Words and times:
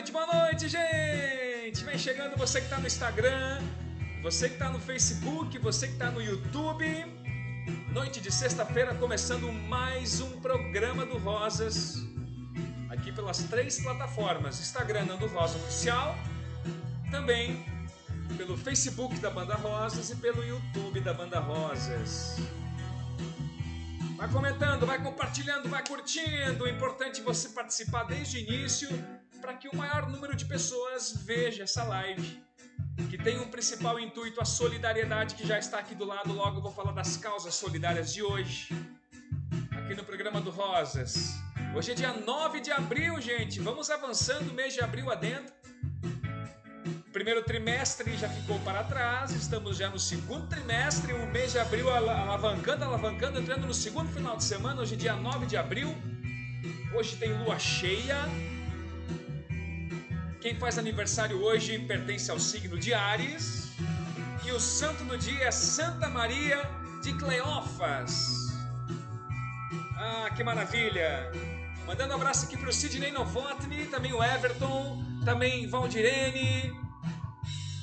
noite, 0.00 0.12
boa 0.12 0.26
noite, 0.26 0.66
gente! 0.66 1.84
Vem 1.84 1.98
chegando 1.98 2.34
você 2.34 2.58
que 2.58 2.64
está 2.64 2.78
no 2.78 2.86
Instagram, 2.86 3.60
você 4.22 4.48
que 4.48 4.54
está 4.54 4.70
no 4.70 4.80
Facebook, 4.80 5.58
você 5.58 5.88
que 5.88 5.92
está 5.92 6.10
no 6.10 6.22
YouTube. 6.22 6.86
Noite 7.92 8.18
de 8.18 8.32
sexta-feira, 8.32 8.94
começando 8.94 9.52
mais 9.52 10.22
um 10.22 10.40
programa 10.40 11.04
do 11.04 11.18
Rosas. 11.18 11.96
Aqui 12.88 13.12
pelas 13.12 13.42
três 13.42 13.78
plataformas: 13.82 14.58
Instagram 14.58 15.04
Nando 15.04 15.26
Rosa 15.26 15.58
Oficial, 15.58 16.16
também 17.10 17.62
pelo 18.38 18.56
Facebook 18.56 19.18
da 19.18 19.28
Banda 19.28 19.54
Rosas 19.54 20.08
e 20.08 20.16
pelo 20.16 20.42
YouTube 20.42 20.98
da 21.00 21.12
Banda 21.12 21.40
Rosas. 21.40 22.38
Vai 24.16 24.28
comentando, 24.28 24.86
vai 24.86 25.02
compartilhando, 25.02 25.68
vai 25.68 25.86
curtindo. 25.86 26.66
É 26.66 26.70
importante 26.70 27.20
você 27.20 27.50
participar 27.50 28.04
desde 28.04 28.38
o 28.38 28.40
início 28.40 28.88
para 29.40 29.54
que 29.54 29.68
o 29.68 29.76
maior 29.76 30.08
número 30.08 30.36
de 30.36 30.44
pessoas 30.44 31.14
veja 31.24 31.62
essa 31.64 31.82
live. 31.84 32.42
Que 33.08 33.16
tem 33.16 33.40
um 33.40 33.48
principal 33.48 33.98
intuito 33.98 34.40
a 34.40 34.44
solidariedade 34.44 35.34
que 35.34 35.46
já 35.46 35.58
está 35.58 35.78
aqui 35.78 35.94
do 35.94 36.04
lado. 36.04 36.32
Logo 36.32 36.60
vou 36.60 36.70
falar 36.70 36.92
das 36.92 37.16
causas 37.16 37.54
solidárias 37.54 38.12
de 38.12 38.22
hoje. 38.22 38.68
Aqui 39.70 39.94
no 39.94 40.04
programa 40.04 40.40
do 40.40 40.50
Rosas. 40.50 41.34
Hoje 41.74 41.92
é 41.92 41.94
dia 41.94 42.12
9 42.12 42.60
de 42.60 42.70
abril, 42.70 43.20
gente. 43.20 43.60
Vamos 43.60 43.90
avançando 43.90 44.50
o 44.50 44.54
mês 44.54 44.74
de 44.74 44.80
abril 44.80 45.10
adentro 45.10 45.60
primeiro 47.12 47.42
trimestre 47.42 48.16
já 48.16 48.28
ficou 48.28 48.58
para 48.60 48.84
trás, 48.84 49.32
estamos 49.32 49.76
já 49.76 49.90
no 49.90 49.98
segundo 49.98 50.46
trimestre, 50.46 51.12
o 51.12 51.26
mês 51.26 51.52
de 51.52 51.58
abril 51.58 51.90
alavancando, 51.90 52.84
alavancando, 52.84 53.40
entrando 53.40 53.66
no 53.66 53.74
segundo 53.74 54.10
final 54.12 54.36
de 54.36 54.44
semana, 54.44 54.80
hoje 54.80 54.94
é 54.94 54.96
dia 54.96 55.14
9 55.14 55.46
de 55.46 55.56
abril. 55.56 55.94
Hoje 56.96 57.16
tem 57.16 57.32
lua 57.42 57.58
cheia. 57.58 58.16
Quem 60.40 60.58
faz 60.58 60.78
aniversário 60.78 61.42
hoje 61.42 61.78
pertence 61.80 62.30
ao 62.30 62.40
signo 62.40 62.78
de 62.78 62.94
Ares. 62.94 63.72
E 64.42 64.50
o 64.50 64.58
santo 64.58 65.04
do 65.04 65.18
dia 65.18 65.44
é 65.44 65.50
Santa 65.50 66.08
Maria 66.08 66.62
de 67.02 67.12
Cleófas. 67.12 68.48
Ah, 69.98 70.30
que 70.34 70.42
maravilha! 70.42 71.30
Mandando 71.86 72.14
um 72.14 72.16
abraço 72.16 72.46
aqui 72.46 72.56
para 72.56 72.70
o 72.70 72.72
Sidney 72.72 73.12
Novotny, 73.12 73.84
também 73.88 74.14
o 74.14 74.24
Everton, 74.24 75.04
também 75.26 75.68
Valdirene, 75.68 76.72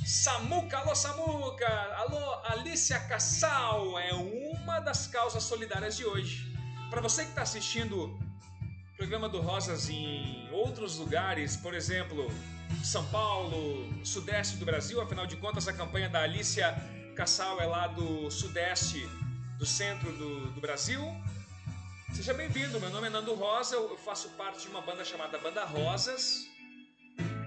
Samuca, 0.04 0.80
alô 0.80 0.96
Samuca, 0.96 1.68
alô 1.98 2.42
Alicia 2.46 3.00
Cassal, 3.02 4.00
é 4.00 4.14
uma 4.14 4.80
das 4.80 5.06
causas 5.06 5.44
solidárias 5.44 5.96
de 5.96 6.06
hoje. 6.06 6.52
Para 6.90 7.02
você 7.02 7.22
que 7.22 7.30
está 7.30 7.44
assistindo 7.44 8.18
programa 8.98 9.30
do 9.30 9.40
Rosas 9.40 9.90
em 9.90 10.50
outros 10.52 10.98
lugares, 10.98 11.56
por 11.56 11.76
exemplo, 11.76 12.28
São 12.84 13.06
Paulo, 13.10 13.88
Sudeste 14.04 14.58
do 14.58 14.66
Brasil, 14.66 15.00
afinal 15.00 15.28
de 15.28 15.38
contas 15.38 15.68
a 15.68 15.74
campanha 15.74 16.10
da 16.10 16.24
Alicia 16.24 16.76
Cassal 17.16 17.62
é 17.62 17.68
lá 17.68 17.86
do 17.88 18.32
Sudeste, 18.32 19.08
do 19.60 19.68
centro 19.68 20.12
do, 20.14 20.48
do 20.48 20.60
Brasil. 20.60 21.00
Seja 22.12 22.34
bem-vindo, 22.34 22.80
meu 22.80 22.90
nome 22.90 23.06
é 23.06 23.10
Nando 23.12 23.36
Rosa, 23.36 23.76
eu 23.76 23.96
faço 23.98 24.30
parte 24.30 24.64
de 24.64 24.70
uma 24.70 24.82
banda 24.82 25.06
chamada 25.06 25.38
Banda 25.38 25.64
Rosas. 25.64 26.48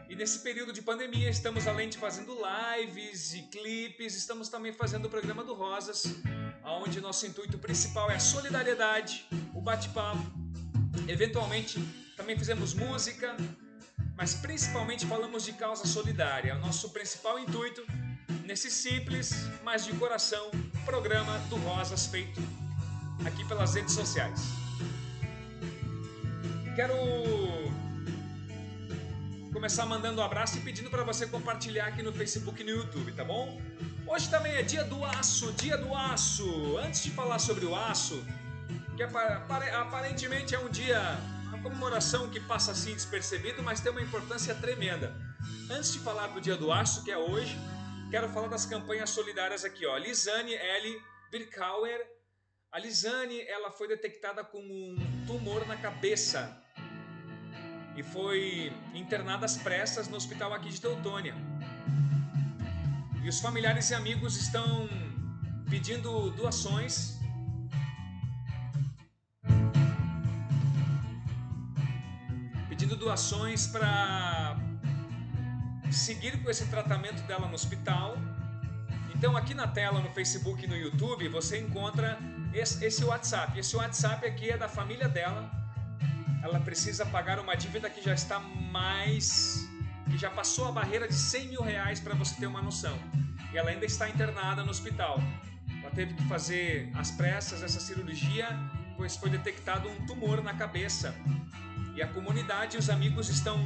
E 0.08 0.14
nesse 0.14 0.38
período 0.40 0.72
de 0.72 0.82
pandemia, 0.82 1.28
estamos 1.28 1.66
além 1.66 1.88
de 1.88 1.98
fazendo 1.98 2.36
lives 2.78 3.34
e 3.34 3.42
clipes, 3.42 4.14
estamos 4.14 4.48
também 4.48 4.72
fazendo 4.72 5.06
o 5.06 5.10
programa 5.10 5.42
do 5.42 5.54
Rosas, 5.54 6.04
onde 6.64 7.00
nosso 7.00 7.26
intuito 7.26 7.58
principal 7.58 8.08
é 8.08 8.14
a 8.14 8.20
solidariedade, 8.20 9.26
o 9.52 9.60
bate-papo. 9.60 10.39
Eventualmente, 11.10 11.76
também 12.16 12.38
fizemos 12.38 12.72
música, 12.72 13.36
mas 14.16 14.34
principalmente 14.34 15.04
falamos 15.04 15.44
de 15.44 15.52
causa 15.54 15.84
solidária. 15.84 16.54
O 16.54 16.60
nosso 16.60 16.90
principal 16.90 17.36
intuito 17.36 17.84
nesse 18.44 18.70
simples, 18.70 19.32
mas 19.64 19.84
de 19.84 19.92
coração, 19.94 20.52
programa 20.84 21.36
do 21.50 21.56
Rosas 21.56 22.06
feito 22.06 22.40
aqui 23.26 23.44
pelas 23.46 23.74
redes 23.74 23.92
sociais. 23.92 24.40
Quero 26.76 26.94
começar 29.52 29.84
mandando 29.86 30.20
um 30.20 30.24
abraço 30.24 30.58
e 30.58 30.60
pedindo 30.60 30.90
para 30.90 31.02
você 31.02 31.26
compartilhar 31.26 31.86
aqui 31.86 32.04
no 32.04 32.12
Facebook 32.12 32.62
e 32.62 32.64
no 32.64 32.70
YouTube, 32.70 33.10
tá 33.14 33.24
bom? 33.24 33.60
Hoje 34.06 34.30
também 34.30 34.52
é 34.52 34.62
dia 34.62 34.84
do 34.84 35.04
aço, 35.04 35.52
dia 35.54 35.76
do 35.76 35.92
aço. 35.92 36.78
Antes 36.78 37.02
de 37.02 37.10
falar 37.10 37.40
sobre 37.40 37.66
o 37.66 37.74
aço, 37.74 38.24
que 39.00 39.04
aparentemente 39.74 40.54
é 40.54 40.58
um 40.58 40.68
dia, 40.68 41.00
uma 41.48 41.62
comemoração 41.62 42.28
que 42.28 42.38
passa 42.38 42.72
assim 42.72 42.92
despercebido, 42.92 43.62
mas 43.62 43.80
tem 43.80 43.90
uma 43.90 44.02
importância 44.02 44.54
tremenda. 44.54 45.16
Antes 45.70 45.94
de 45.94 46.00
falar 46.00 46.26
do 46.26 46.40
dia 46.40 46.54
do 46.54 46.70
aço, 46.70 47.02
que 47.02 47.10
é 47.10 47.16
hoje, 47.16 47.56
quero 48.10 48.28
falar 48.28 48.48
das 48.48 48.66
campanhas 48.66 49.08
solidárias 49.08 49.64
aqui, 49.64 49.86
ó. 49.86 49.96
Lisane 49.96 50.54
L. 50.54 51.02
Birkauer. 51.30 51.98
A 52.70 52.78
Lisane, 52.78 53.40
ela 53.48 53.70
foi 53.70 53.88
detectada 53.88 54.44
com 54.44 54.58
um 54.58 55.24
tumor 55.26 55.66
na 55.66 55.78
cabeça 55.78 56.62
e 57.96 58.02
foi 58.02 58.70
internada 58.94 59.46
às 59.46 59.56
pressas 59.56 60.08
no 60.08 60.16
hospital 60.18 60.52
aqui 60.52 60.68
de 60.68 60.78
Teutônia. 60.78 61.34
E 63.22 63.28
os 63.30 63.40
familiares 63.40 63.88
e 63.88 63.94
amigos 63.94 64.36
estão 64.36 64.86
pedindo 65.70 66.30
doações. 66.32 67.19
Para 73.66 74.56
seguir 75.90 76.42
com 76.42 76.50
esse 76.50 76.66
tratamento 76.66 77.22
dela 77.22 77.46
no 77.46 77.54
hospital. 77.54 78.16
Então, 79.14 79.36
aqui 79.36 79.54
na 79.54 79.68
tela, 79.68 80.00
no 80.00 80.10
Facebook 80.10 80.64
e 80.64 80.68
no 80.68 80.76
YouTube, 80.76 81.28
você 81.28 81.58
encontra 81.58 82.18
esse, 82.54 82.84
esse 82.84 83.04
WhatsApp. 83.04 83.58
Esse 83.58 83.76
WhatsApp 83.76 84.26
aqui 84.26 84.50
é 84.50 84.56
da 84.56 84.68
família 84.68 85.08
dela 85.08 85.60
ela 86.42 86.58
precisa 86.60 87.04
pagar 87.04 87.38
uma 87.38 87.54
dívida 87.54 87.88
que 87.90 88.02
já 88.02 88.14
está 88.14 88.38
mais. 88.40 89.68
que 90.10 90.18
já 90.18 90.30
passou 90.30 90.66
a 90.66 90.72
barreira 90.72 91.06
de 91.06 91.14
100 91.14 91.48
mil 91.48 91.62
reais 91.62 92.00
para 92.00 92.14
você 92.14 92.34
ter 92.34 92.46
uma 92.46 92.62
noção. 92.62 92.98
E 93.52 93.58
ela 93.58 93.70
ainda 93.70 93.84
está 93.84 94.08
internada 94.08 94.64
no 94.64 94.70
hospital. 94.70 95.20
Ela 95.82 95.90
teve 95.90 96.14
que 96.14 96.24
fazer 96.24 96.90
às 96.94 97.10
pressas 97.10 97.62
essa 97.62 97.78
cirurgia, 97.78 98.48
pois 98.96 99.16
foi 99.16 99.30
detectado 99.30 99.88
um 99.88 100.06
tumor 100.06 100.42
na 100.42 100.54
cabeça. 100.54 101.14
E 101.94 102.02
a 102.02 102.08
comunidade 102.08 102.76
e 102.76 102.78
os 102.78 102.88
amigos 102.88 103.28
estão 103.28 103.58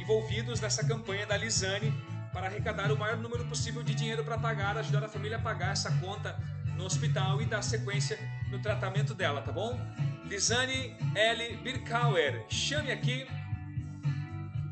envolvidos 0.00 0.60
nessa 0.60 0.86
campanha 0.86 1.26
da 1.26 1.36
Lisane 1.36 1.92
para 2.32 2.46
arrecadar 2.46 2.92
o 2.92 2.98
maior 2.98 3.16
número 3.16 3.44
possível 3.46 3.82
de 3.82 3.94
dinheiro 3.94 4.24
para 4.24 4.38
pagar, 4.38 4.76
ajudar 4.78 5.04
a 5.04 5.08
família 5.08 5.36
a 5.36 5.40
pagar 5.40 5.72
essa 5.72 5.90
conta 5.98 6.38
no 6.76 6.84
hospital 6.84 7.42
e 7.42 7.46
dar 7.46 7.62
sequência 7.62 8.18
no 8.50 8.58
tratamento 8.60 9.14
dela, 9.14 9.42
tá 9.42 9.52
bom? 9.52 9.78
Lisane 10.24 10.96
L. 11.14 11.56
Birkauer, 11.58 12.44
chame 12.48 12.92
aqui 12.92 13.26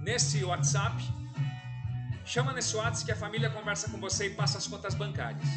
nesse 0.01 0.45
WhatsApp. 0.45 1.03
Chama 2.25 2.53
nesse 2.53 2.77
WhatsApp 2.77 3.07
que 3.07 3.13
a 3.13 3.17
família 3.17 3.51
conversa 3.51 3.91
com 3.91 3.99
você 3.99 4.27
e 4.27 4.31
passa 4.31 4.59
as 4.59 4.67
contas 4.67 4.95
bancárias. 4.95 5.49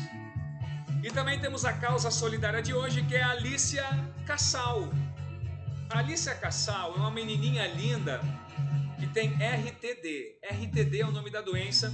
E 1.03 1.09
também 1.11 1.39
temos 1.39 1.63
a 1.65 1.73
causa 1.73 2.11
solidária 2.11 2.61
de 2.61 2.73
hoje, 2.73 3.03
que 3.03 3.15
é 3.15 3.23
a 3.23 3.31
Alicia 3.31 3.85
Cassal. 4.25 4.89
Alicia 5.89 6.35
Cassal 6.35 6.93
é 6.93 6.97
uma 6.97 7.09
menininha 7.09 7.65
linda 7.65 8.21
que 8.99 9.07
tem 9.07 9.31
RTD. 9.31 10.37
RTD 10.43 11.01
é 11.01 11.05
o 11.05 11.11
nome 11.11 11.31
da 11.31 11.41
doença. 11.41 11.91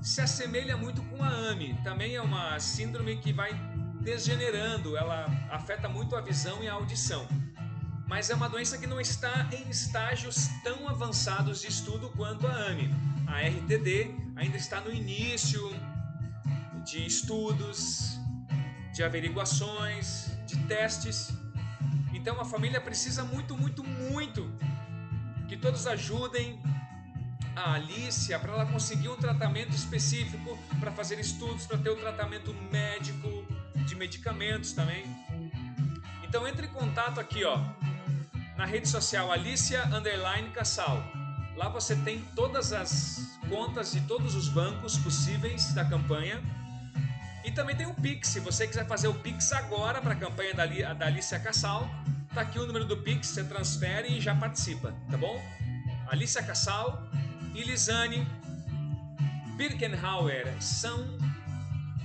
Se 0.00 0.22
assemelha 0.22 0.78
muito 0.78 1.02
com 1.02 1.22
a 1.22 1.28
AMI. 1.28 1.78
Também 1.84 2.14
é 2.14 2.22
uma 2.22 2.58
síndrome 2.58 3.18
que 3.18 3.34
vai 3.34 3.52
degenerando, 4.00 4.96
ela 4.96 5.26
afeta 5.50 5.90
muito 5.90 6.16
a 6.16 6.22
visão 6.22 6.62
e 6.64 6.68
a 6.68 6.72
audição. 6.72 7.28
Mas 8.08 8.30
é 8.30 8.34
uma 8.34 8.48
doença 8.48 8.78
que 8.78 8.86
não 8.86 8.98
está 8.98 9.46
em 9.52 9.68
estágios 9.68 10.48
tão 10.64 10.88
avançados 10.88 11.60
de 11.60 11.68
estudo 11.68 12.08
quanto 12.16 12.46
a 12.46 12.52
AMI. 12.52 12.90
A 13.26 13.40
RTD 13.46 14.10
ainda 14.36 14.56
está 14.56 14.80
no 14.80 14.90
início 14.90 15.70
de 16.82 17.06
estudos, 17.06 18.18
de 18.94 19.04
averiguações, 19.04 20.30
de 20.46 20.56
testes. 20.64 21.39
Então 22.20 22.38
a 22.38 22.44
família 22.44 22.78
precisa 22.78 23.24
muito, 23.24 23.56
muito, 23.56 23.82
muito 23.82 24.52
que 25.48 25.56
todos 25.56 25.86
ajudem 25.86 26.60
a 27.56 27.72
Alicia 27.72 28.38
para 28.38 28.52
ela 28.52 28.66
conseguir 28.66 29.08
um 29.08 29.16
tratamento 29.16 29.74
específico, 29.74 30.58
para 30.78 30.92
fazer 30.92 31.18
estudos, 31.18 31.64
para 31.66 31.78
ter 31.78 31.88
o 31.88 31.94
um 31.94 31.96
tratamento 31.96 32.52
médico, 32.70 33.26
de 33.86 33.94
medicamentos 33.94 34.72
também. 34.72 35.02
Então 36.22 36.46
entre 36.46 36.66
em 36.66 36.70
contato 36.70 37.18
aqui, 37.18 37.42
ó, 37.42 37.58
na 38.54 38.66
rede 38.66 38.86
social 38.86 39.32
Alicia 39.32 39.82
Underline. 39.86 40.52
Lá 41.56 41.70
você 41.70 41.96
tem 41.96 42.20
todas 42.36 42.70
as 42.74 43.38
contas 43.48 43.92
de 43.92 44.02
todos 44.02 44.34
os 44.34 44.48
bancos 44.50 44.98
possíveis 44.98 45.72
da 45.72 45.86
campanha. 45.86 46.38
E 47.44 47.50
também 47.50 47.74
tem 47.74 47.86
o 47.86 47.94
Pix. 47.94 48.28
Se 48.28 48.40
você 48.40 48.66
quiser 48.66 48.86
fazer 48.86 49.08
o 49.08 49.14
Pix 49.14 49.52
agora 49.52 50.00
para 50.00 50.12
a 50.12 50.16
campanha 50.16 50.54
da, 50.54 50.66
da 50.94 51.06
Alicia 51.06 51.38
Cassal, 51.38 51.88
tá 52.34 52.42
aqui 52.42 52.58
o 52.58 52.66
número 52.66 52.84
do 52.84 52.96
Pix, 52.98 53.28
você 53.28 53.44
transfere 53.44 54.16
e 54.16 54.20
já 54.20 54.34
participa, 54.34 54.94
tá 55.10 55.16
bom? 55.16 55.40
Alicia 56.08 56.42
Cassal 56.42 57.08
e 57.54 57.62
Lisane 57.62 58.26
Birkenhauer 59.56 60.54
são 60.60 61.18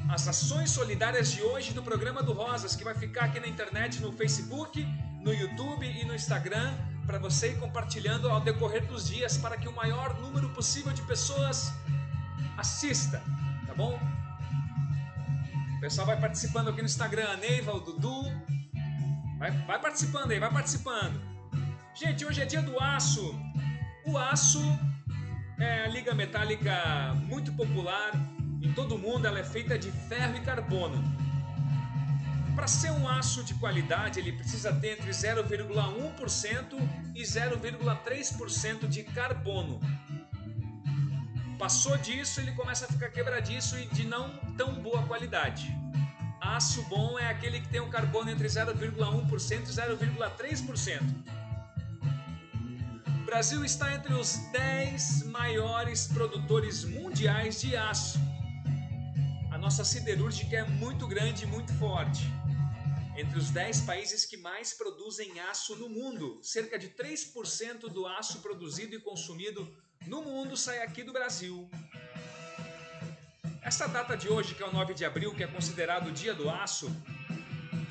as 0.09 0.27
ações 0.27 0.69
solidárias 0.69 1.31
de 1.31 1.41
hoje 1.41 1.73
do 1.73 1.81
programa 1.81 2.21
do 2.21 2.31
Rosas, 2.31 2.75
que 2.75 2.83
vai 2.83 2.93
ficar 2.93 3.25
aqui 3.25 3.39
na 3.39 3.47
internet, 3.47 3.99
no 4.01 4.11
Facebook, 4.11 4.85
no 5.21 5.33
YouTube 5.33 5.85
e 5.85 6.05
no 6.05 6.13
Instagram, 6.13 6.73
para 7.05 7.17
você 7.17 7.51
ir 7.51 7.59
compartilhando 7.59 8.29
ao 8.29 8.39
decorrer 8.39 8.85
dos 8.85 9.07
dias, 9.07 9.37
para 9.37 9.57
que 9.57 9.67
o 9.67 9.71
maior 9.71 10.19
número 10.19 10.49
possível 10.49 10.93
de 10.93 11.01
pessoas 11.03 11.73
assista, 12.57 13.21
tá 13.65 13.73
bom? 13.73 13.99
Pessoal 15.85 16.07
vai 16.07 16.19
participando 16.19 16.69
aqui 16.69 16.79
no 16.79 16.87
Instagram, 16.87 17.29
a 17.29 17.37
Neiva, 17.37 17.71
o 17.71 17.79
Dudu. 17.79 18.23
Vai, 19.37 19.51
vai 19.51 19.79
participando 19.79 20.31
aí, 20.31 20.39
vai 20.39 20.51
participando. 20.51 21.21
Gente, 21.93 22.25
hoje 22.25 22.41
é 22.41 22.45
dia 22.45 22.63
do 22.63 22.79
aço. 22.79 23.39
O 24.03 24.17
aço 24.17 24.59
é 25.59 25.83
a 25.83 25.87
liga 25.87 26.15
metálica 26.15 27.13
muito 27.27 27.53
popular 27.53 28.13
em 28.63 28.73
todo 28.73 28.95
o 28.95 28.97
mundo, 28.97 29.27
ela 29.27 29.37
é 29.37 29.43
feita 29.43 29.77
de 29.77 29.91
ferro 29.91 30.35
e 30.35 30.41
carbono. 30.41 31.03
Para 32.55 32.65
ser 32.65 32.89
um 32.89 33.07
aço 33.07 33.43
de 33.43 33.53
qualidade, 33.53 34.19
ele 34.19 34.31
precisa 34.31 34.73
ter 34.73 34.93
entre 34.93 35.11
0,1% 35.11 37.13
e 37.13 37.21
0,3% 37.21 38.87
de 38.87 39.03
carbono. 39.03 39.79
Passou 41.65 41.97
disso, 41.97 42.39
ele 42.39 42.51
começa 42.51 42.85
a 42.85 42.87
ficar 42.87 43.09
quebradiço 43.09 43.75
e 43.79 43.87
de 43.87 44.05
não 44.05 44.29
tão 44.55 44.71
boa 44.83 45.01
qualidade. 45.07 45.65
Aço 46.39 46.83
bom 46.83 47.17
é 47.17 47.27
aquele 47.27 47.59
que 47.59 47.67
tem 47.69 47.81
um 47.81 47.89
carbono 47.89 48.29
entre 48.29 48.47
0,1% 48.47 49.63
e 49.63 49.73
0,3%. 49.73 51.01
O 53.07 53.25
Brasil 53.25 53.65
está 53.65 53.91
entre 53.95 54.13
os 54.13 54.37
10 54.51 55.23
maiores 55.23 56.05
produtores 56.05 56.83
mundiais 56.83 57.59
de 57.59 57.75
aço. 57.75 58.19
A 59.49 59.57
nossa 59.57 59.83
siderúrgica 59.83 60.57
é 60.57 60.63
muito 60.63 61.07
grande 61.07 61.45
e 61.45 61.47
muito 61.47 61.73
forte. 61.79 62.31
Entre 63.17 63.39
os 63.39 63.49
10 63.49 63.81
países 63.81 64.23
que 64.23 64.37
mais 64.37 64.71
produzem 64.71 65.39
aço 65.39 65.75
no 65.77 65.89
mundo, 65.89 66.39
cerca 66.43 66.77
de 66.77 66.89
3% 66.89 67.89
do 67.89 68.05
aço 68.05 68.39
produzido 68.41 68.93
e 68.93 68.99
consumido 68.99 69.67
no 70.07 70.21
mundo 70.21 70.55
sai 70.55 70.81
aqui 70.81 71.03
do 71.03 71.11
Brasil. 71.11 71.67
Esta 73.61 73.87
data 73.87 74.15
de 74.15 74.29
hoje, 74.29 74.53
que 74.53 74.61
é 74.61 74.67
o 74.67 74.71
9 74.71 74.93
de 74.93 75.03
abril, 75.03 75.33
que 75.33 75.43
é 75.43 75.47
considerado 75.47 76.07
o 76.07 76.11
Dia 76.11 76.33
do 76.33 76.49
Aço, 76.49 76.95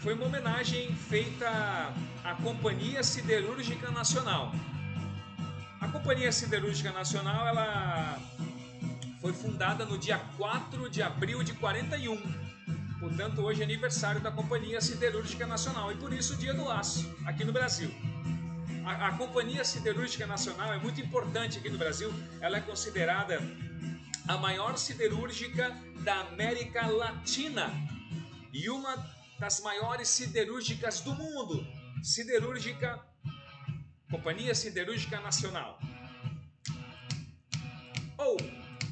foi 0.01 0.15
uma 0.15 0.27
homenagem 0.27 0.95
feita 0.95 1.49
à 2.23 2.35
Companhia 2.43 3.03
Siderúrgica 3.03 3.91
Nacional. 3.91 4.53
A 5.81 5.89
Companhia 5.89 6.31
Siderúrgica 6.31 6.93
Nacional 6.93 7.47
ela 7.49 8.19
foi 9.21 9.33
fundada 9.33 9.85
no 9.85 9.99
dia 9.99 10.19
4 10.37 10.89
de 10.89 11.03
abril 11.03 11.43
de 11.43 11.55
41. 11.55 12.21
Portanto, 13.01 13.41
hoje 13.43 13.63
é 13.63 13.65
aniversário 13.65 14.21
da 14.21 14.31
Companhia 14.31 14.81
Siderúrgica 14.81 15.47
Nacional 15.47 15.91
e 15.91 15.97
por 15.97 16.13
isso 16.13 16.35
o 16.35 16.37
Dia 16.37 16.55
do 16.55 16.71
Aço 16.71 17.13
aqui 17.27 17.45
no 17.45 17.53
Brasil. 17.53 17.91
A, 18.85 19.09
a 19.09 19.13
Companhia 19.17 19.65
Siderúrgica 19.65 20.27
Nacional 20.27 20.73
é 20.73 20.79
muito 20.79 21.01
importante 21.01 21.59
aqui 21.59 21.71
no 21.71 21.79
Brasil. 21.79 22.13
Ela 22.41 22.59
é 22.59 22.61
considerada 22.61 23.41
a 24.29 24.37
maior 24.37 24.77
siderúrgica 24.77 25.71
da 26.01 26.21
América 26.21 26.87
Latina 26.87 27.73
e 28.53 28.69
uma 28.69 28.95
das 29.39 29.61
maiores 29.61 30.09
siderúrgicas 30.09 31.01
do 31.01 31.15
mundo. 31.15 31.67
Siderúrgica, 32.03 33.01
Companhia 34.11 34.55
Siderúrgica 34.55 35.19
Nacional. 35.21 35.79
Ou, 38.19 38.37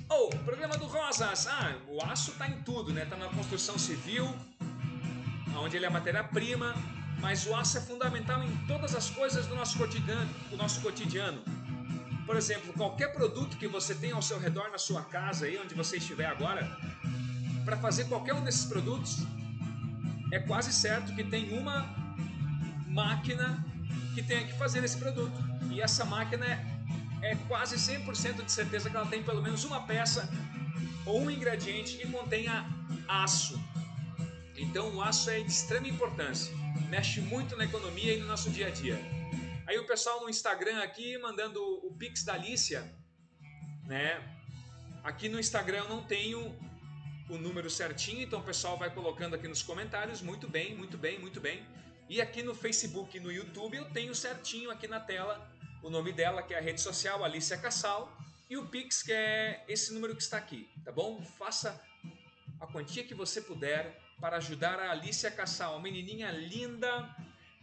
oh, 0.08 0.14
ou, 0.14 0.30
oh, 0.32 0.38
programa 0.38 0.78
do 0.78 0.86
Rosas. 0.86 1.46
Ah, 1.46 1.78
o 1.86 2.02
aço 2.02 2.32
está 2.32 2.48
em 2.48 2.62
tudo, 2.62 2.92
né? 2.92 3.02
Está 3.02 3.16
na 3.16 3.28
construção 3.28 3.78
civil, 3.78 4.34
onde 5.58 5.76
ele 5.76 5.84
é 5.84 5.90
matéria-prima, 5.90 6.74
mas 7.22 7.46
o 7.46 7.54
aço 7.54 7.78
é 7.78 7.80
fundamental 7.80 8.42
em 8.42 8.54
todas 8.66 8.94
as 8.96 9.08
coisas 9.08 9.46
do 9.46 9.54
nosso 9.54 9.78
cotidiano. 9.78 10.28
Do 10.50 10.56
nosso 10.56 10.80
cotidiano. 10.80 11.40
Por 12.26 12.36
exemplo, 12.36 12.72
qualquer 12.72 13.12
produto 13.12 13.56
que 13.56 13.68
você 13.68 13.94
tem 13.94 14.10
ao 14.10 14.20
seu 14.20 14.38
redor 14.38 14.70
na 14.70 14.78
sua 14.78 15.02
casa, 15.04 15.46
aí 15.46 15.56
onde 15.56 15.74
você 15.74 15.96
estiver 15.98 16.26
agora, 16.26 16.68
para 17.64 17.76
fazer 17.76 18.04
qualquer 18.04 18.34
um 18.34 18.42
desses 18.42 18.64
produtos, 18.64 19.24
é 20.32 20.38
quase 20.40 20.72
certo 20.72 21.14
que 21.14 21.22
tem 21.22 21.56
uma 21.56 21.88
máquina 22.88 23.64
que 24.14 24.22
tenha 24.22 24.44
que 24.44 24.58
fazer 24.58 24.82
esse 24.82 24.98
produto. 24.98 25.38
E 25.70 25.80
essa 25.80 26.04
máquina 26.04 26.44
é, 26.44 27.32
é 27.32 27.36
quase 27.46 27.76
100% 27.76 28.44
de 28.44 28.52
certeza 28.52 28.90
que 28.90 28.96
ela 28.96 29.06
tem 29.06 29.22
pelo 29.22 29.40
menos 29.40 29.62
uma 29.64 29.80
peça 29.82 30.28
ou 31.06 31.22
um 31.22 31.30
ingrediente 31.30 31.96
que 31.96 32.06
contenha 32.10 32.66
aço. 33.08 33.60
Então 34.56 34.94
o 34.94 35.02
aço 35.02 35.30
é 35.30 35.40
de 35.40 35.50
extrema 35.50 35.88
importância, 35.88 36.54
mexe 36.88 37.20
muito 37.20 37.56
na 37.56 37.64
economia 37.64 38.14
e 38.14 38.20
no 38.20 38.26
nosso 38.26 38.50
dia 38.50 38.68
a 38.68 38.70
dia. 38.70 38.98
Aí 39.66 39.78
o 39.78 39.86
pessoal 39.86 40.20
no 40.20 40.28
Instagram 40.28 40.82
aqui 40.82 41.16
mandando 41.18 41.60
o 41.86 41.94
Pix 41.94 42.24
da 42.24 42.34
Alicia, 42.34 42.92
né? 43.86 44.22
Aqui 45.02 45.28
no 45.28 45.38
Instagram 45.38 45.78
eu 45.78 45.88
não 45.88 46.02
tenho 46.04 46.54
o 47.28 47.38
número 47.38 47.70
certinho, 47.70 48.22
então 48.22 48.40
o 48.40 48.42
pessoal 48.42 48.76
vai 48.76 48.92
colocando 48.92 49.34
aqui 49.34 49.48
nos 49.48 49.62
comentários. 49.62 50.20
Muito 50.20 50.48
bem, 50.48 50.74
muito 50.74 50.98
bem, 50.98 51.18
muito 51.18 51.40
bem. 51.40 51.66
E 52.08 52.20
aqui 52.20 52.42
no 52.42 52.54
Facebook 52.54 53.16
e 53.16 53.20
no 53.20 53.32
YouTube 53.32 53.76
eu 53.76 53.86
tenho 53.86 54.14
certinho 54.14 54.70
aqui 54.70 54.86
na 54.86 55.00
tela 55.00 55.50
o 55.82 55.90
nome 55.90 56.12
dela, 56.12 56.42
que 56.42 56.54
é 56.54 56.58
a 56.58 56.60
rede 56.60 56.80
social 56.80 57.24
Alicia 57.24 57.56
Cassal, 57.56 58.16
e 58.48 58.56
o 58.56 58.66
Pix, 58.66 59.02
que 59.02 59.12
é 59.12 59.64
esse 59.66 59.92
número 59.94 60.14
que 60.14 60.22
está 60.22 60.36
aqui, 60.36 60.68
tá 60.84 60.92
bom? 60.92 61.22
Faça 61.22 61.82
a 62.60 62.66
quantia 62.66 63.02
que 63.02 63.14
você 63.14 63.40
puder 63.40 64.01
para 64.22 64.36
ajudar 64.36 64.78
a 64.78 64.92
Alicia 64.92 65.32
Cassal, 65.32 65.72
uma 65.72 65.82
menininha 65.82 66.30
linda, 66.30 67.12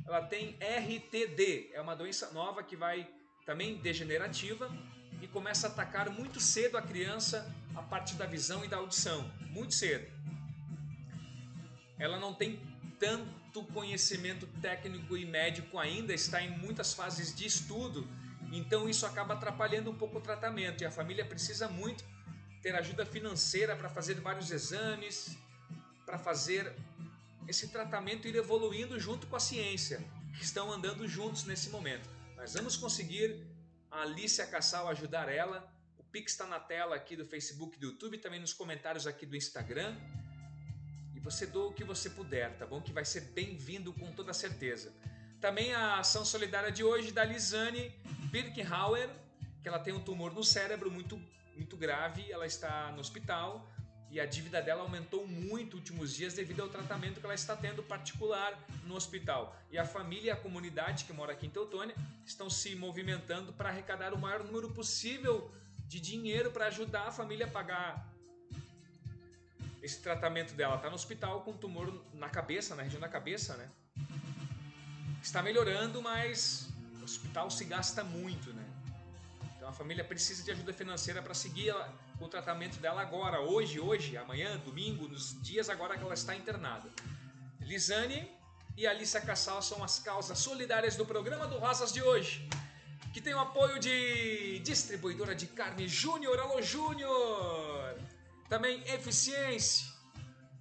ela 0.05 0.21
tem 0.23 0.57
RTD, 0.59 1.69
é 1.73 1.79
uma 1.79 1.95
doença 1.95 2.31
nova 2.31 2.61
que 2.61 2.75
vai 2.75 3.09
também 3.45 3.77
degenerativa 3.77 4.69
e 5.21 5.27
começa 5.27 5.67
a 5.67 5.69
atacar 5.69 6.09
muito 6.09 6.41
cedo 6.41 6.77
a 6.77 6.81
criança 6.81 7.49
a 7.73 7.81
parte 7.81 8.15
da 8.15 8.25
visão 8.25 8.65
e 8.65 8.67
da 8.67 8.75
audição, 8.75 9.31
muito 9.51 9.73
cedo. 9.73 10.05
Ela 11.97 12.19
não 12.19 12.33
tem 12.33 12.59
tanto 12.99 13.63
conhecimento 13.73 14.45
técnico 14.61 15.15
e 15.15 15.25
médico 15.25 15.79
ainda, 15.79 16.13
está 16.13 16.41
em 16.41 16.49
muitas 16.49 16.93
fases 16.93 17.33
de 17.33 17.45
estudo, 17.45 18.05
então 18.51 18.89
isso 18.89 19.05
acaba 19.05 19.33
atrapalhando 19.33 19.91
um 19.91 19.95
pouco 19.95 20.17
o 20.17 20.21
tratamento 20.21 20.83
e 20.83 20.85
a 20.85 20.91
família 20.91 21.23
precisa 21.23 21.69
muito 21.69 22.03
ter 22.61 22.75
ajuda 22.75 23.05
financeira 23.05 23.77
para 23.77 23.87
fazer 23.87 24.15
vários 24.15 24.51
exames, 24.51 25.37
para 26.09 26.17
fazer 26.17 26.75
esse 27.47 27.67
tratamento 27.67 28.27
ir 28.27 28.35
evoluindo 28.35 28.99
junto 28.99 29.27
com 29.27 29.35
a 29.35 29.39
ciência, 29.39 30.03
que 30.35 30.43
estão 30.43 30.71
andando 30.71 31.07
juntos 31.07 31.43
nesse 31.43 31.69
momento. 31.69 32.09
Nós 32.35 32.55
vamos 32.55 32.75
conseguir 32.75 33.45
a 33.91 34.01
Alicia 34.01 34.47
Cassal 34.47 34.87
ajudar 34.87 35.29
ela. 35.29 35.71
O 35.99 36.03
Pix 36.03 36.31
está 36.31 36.47
na 36.47 36.59
tela 36.59 36.95
aqui 36.95 37.15
do 37.15 37.27
Facebook 37.27 37.77
do 37.77 37.89
YouTube, 37.89 38.17
também 38.17 38.39
nos 38.39 38.53
comentários 38.53 39.05
aqui 39.05 39.23
do 39.23 39.35
Instagram. 39.35 39.95
E 41.13 41.19
você 41.19 41.45
doa 41.45 41.67
o 41.67 41.73
que 41.73 41.83
você 41.83 42.09
puder, 42.09 42.57
tá 42.57 42.65
bom? 42.65 42.81
Que 42.81 42.91
vai 42.91 43.05
ser 43.05 43.21
bem-vindo 43.21 43.93
com 43.93 44.11
toda 44.11 44.33
certeza. 44.33 44.91
Também 45.39 45.75
a 45.75 45.99
ação 45.99 46.25
solidária 46.25 46.71
de 46.71 46.83
hoje 46.83 47.11
da 47.11 47.23
Lisane 47.23 47.93
Birkenhauer, 48.31 49.11
que 49.61 49.67
ela 49.67 49.77
tem 49.77 49.93
um 49.93 50.03
tumor 50.03 50.33
no 50.33 50.43
cérebro 50.43 50.89
muito, 50.89 51.21
muito 51.55 51.77
grave, 51.77 52.31
ela 52.31 52.47
está 52.47 52.91
no 52.93 52.99
hospital 52.99 53.69
e 54.11 54.19
a 54.19 54.25
dívida 54.25 54.61
dela 54.61 54.81
aumentou 54.81 55.27
muito 55.27 55.77
nos 55.77 55.89
últimos 55.89 56.15
dias 56.15 56.33
devido 56.33 56.61
ao 56.61 56.69
tratamento 56.69 57.19
que 57.19 57.25
ela 57.25 57.35
está 57.35 57.55
tendo 57.55 57.83
particular 57.83 58.57
no 58.85 58.95
hospital. 58.95 59.55
E 59.71 59.77
a 59.77 59.85
família 59.85 60.29
e 60.29 60.31
a 60.31 60.35
comunidade 60.35 61.05
que 61.05 61.13
mora 61.13 61.33
aqui 61.33 61.45
em 61.45 61.49
Teutônia 61.49 61.95
estão 62.25 62.49
se 62.49 62.75
movimentando 62.75 63.53
para 63.53 63.69
arrecadar 63.69 64.13
o 64.13 64.17
maior 64.17 64.43
número 64.43 64.71
possível 64.71 65.51
de 65.87 65.99
dinheiro 65.99 66.51
para 66.51 66.67
ajudar 66.67 67.07
a 67.07 67.11
família 67.11 67.45
a 67.45 67.49
pagar 67.49 68.13
esse 69.81 69.99
tratamento 70.01 70.53
dela. 70.53 70.75
Está 70.75 70.89
no 70.89 70.95
hospital 70.95 71.41
com 71.41 71.53
tumor 71.53 72.03
na 72.13 72.29
cabeça, 72.29 72.75
na 72.75 72.83
região 72.83 72.99
da 72.99 73.09
cabeça, 73.09 73.55
né? 73.57 73.69
Está 75.21 75.41
melhorando, 75.43 76.01
mas 76.01 76.69
o 76.99 77.03
hospital 77.03 77.49
se 77.49 77.65
gasta 77.65 78.03
muito, 78.03 78.53
né? 78.53 78.58
A 79.69 79.71
família 79.71 80.03
precisa 80.03 80.41
de 80.41 80.49
ajuda 80.49 80.73
financeira 80.73 81.21
para 81.21 81.35
seguir 81.35 81.75
o 82.19 82.27
tratamento 82.27 82.79
dela 82.79 83.03
agora, 83.03 83.39
hoje, 83.39 83.79
hoje, 83.79 84.17
amanhã, 84.17 84.57
domingo, 84.57 85.07
nos 85.07 85.39
dias 85.43 85.69
agora 85.69 85.95
que 85.95 86.03
ela 86.03 86.15
está 86.15 86.35
internada. 86.35 86.89
Lisane 87.61 88.27
e 88.75 88.87
Alicia 88.87 89.21
Cassal 89.21 89.61
são 89.61 89.83
as 89.83 89.99
causas 89.99 90.39
solidárias 90.39 90.95
do 90.95 91.05
programa 91.05 91.45
do 91.45 91.59
Rosas 91.59 91.93
de 91.93 92.01
hoje, 92.01 92.49
que 93.13 93.21
tem 93.21 93.35
o 93.35 93.39
apoio 93.39 93.77
de 93.79 94.57
distribuidora 94.61 95.35
de 95.35 95.45
carne 95.45 95.87
Júnior, 95.87 96.39
alô 96.39 96.59
Júnior! 96.63 97.95
Também 98.49 98.81
Eficiência, 98.87 99.85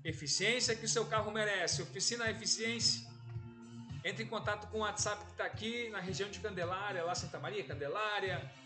eficiência 0.05 0.77
que 0.77 0.85
o 0.85 0.89
seu 0.89 1.07
carro 1.07 1.31
merece, 1.31 1.81
oficina 1.81 2.31
Eficiência. 2.31 3.09
Entre 4.05 4.23
em 4.23 4.29
contato 4.29 4.69
com 4.69 4.79
o 4.79 4.81
WhatsApp 4.83 5.25
que 5.25 5.31
está 5.31 5.45
aqui 5.45 5.89
na 5.89 5.99
região 5.99 6.29
de 6.31 6.41
Candelária, 6.41 7.03
lá 7.05 7.15
Santa 7.15 7.39
Maria, 7.39 7.65
Candelária, 7.65 8.58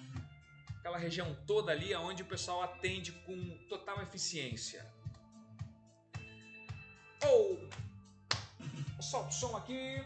aquela 0.82 0.98
região 0.98 1.32
toda 1.46 1.70
ali 1.70 1.94
onde 1.94 2.22
o 2.22 2.26
pessoal 2.26 2.60
atende 2.60 3.12
com 3.24 3.36
total 3.68 4.02
eficiência. 4.02 4.84
Ou 7.24 7.68
oh, 8.98 9.00
solta 9.00 9.28
o 9.28 9.32
som 9.32 9.56
aqui. 9.56 10.04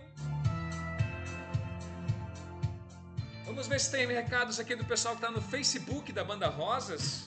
Vamos 3.47 3.66
ver 3.66 3.80
se 3.80 3.90
tem 3.90 4.06
recados 4.06 4.61
aqui 4.61 4.76
do 4.76 4.85
pessoal 4.85 5.16
que 5.16 5.23
está 5.25 5.33
no 5.33 5.40
Facebook 5.40 6.12
da 6.12 6.23
Banda 6.23 6.49
Rosas. 6.49 7.25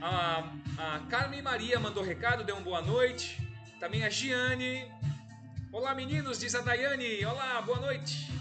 A, 0.00 0.50
a 0.78 1.00
Carmen 1.10 1.42
Maria 1.42 1.78
mandou 1.78 2.02
recado, 2.02 2.42
deu 2.42 2.56
uma 2.56 2.64
boa 2.64 2.80
noite. 2.80 3.46
Também 3.78 4.02
a 4.02 4.08
Giane. 4.08 4.90
Olá 5.70 5.94
meninos, 5.94 6.38
diz 6.38 6.54
a 6.54 6.62
Daiane. 6.62 7.22
Olá, 7.26 7.60
boa 7.60 7.80
noite. 7.80 8.32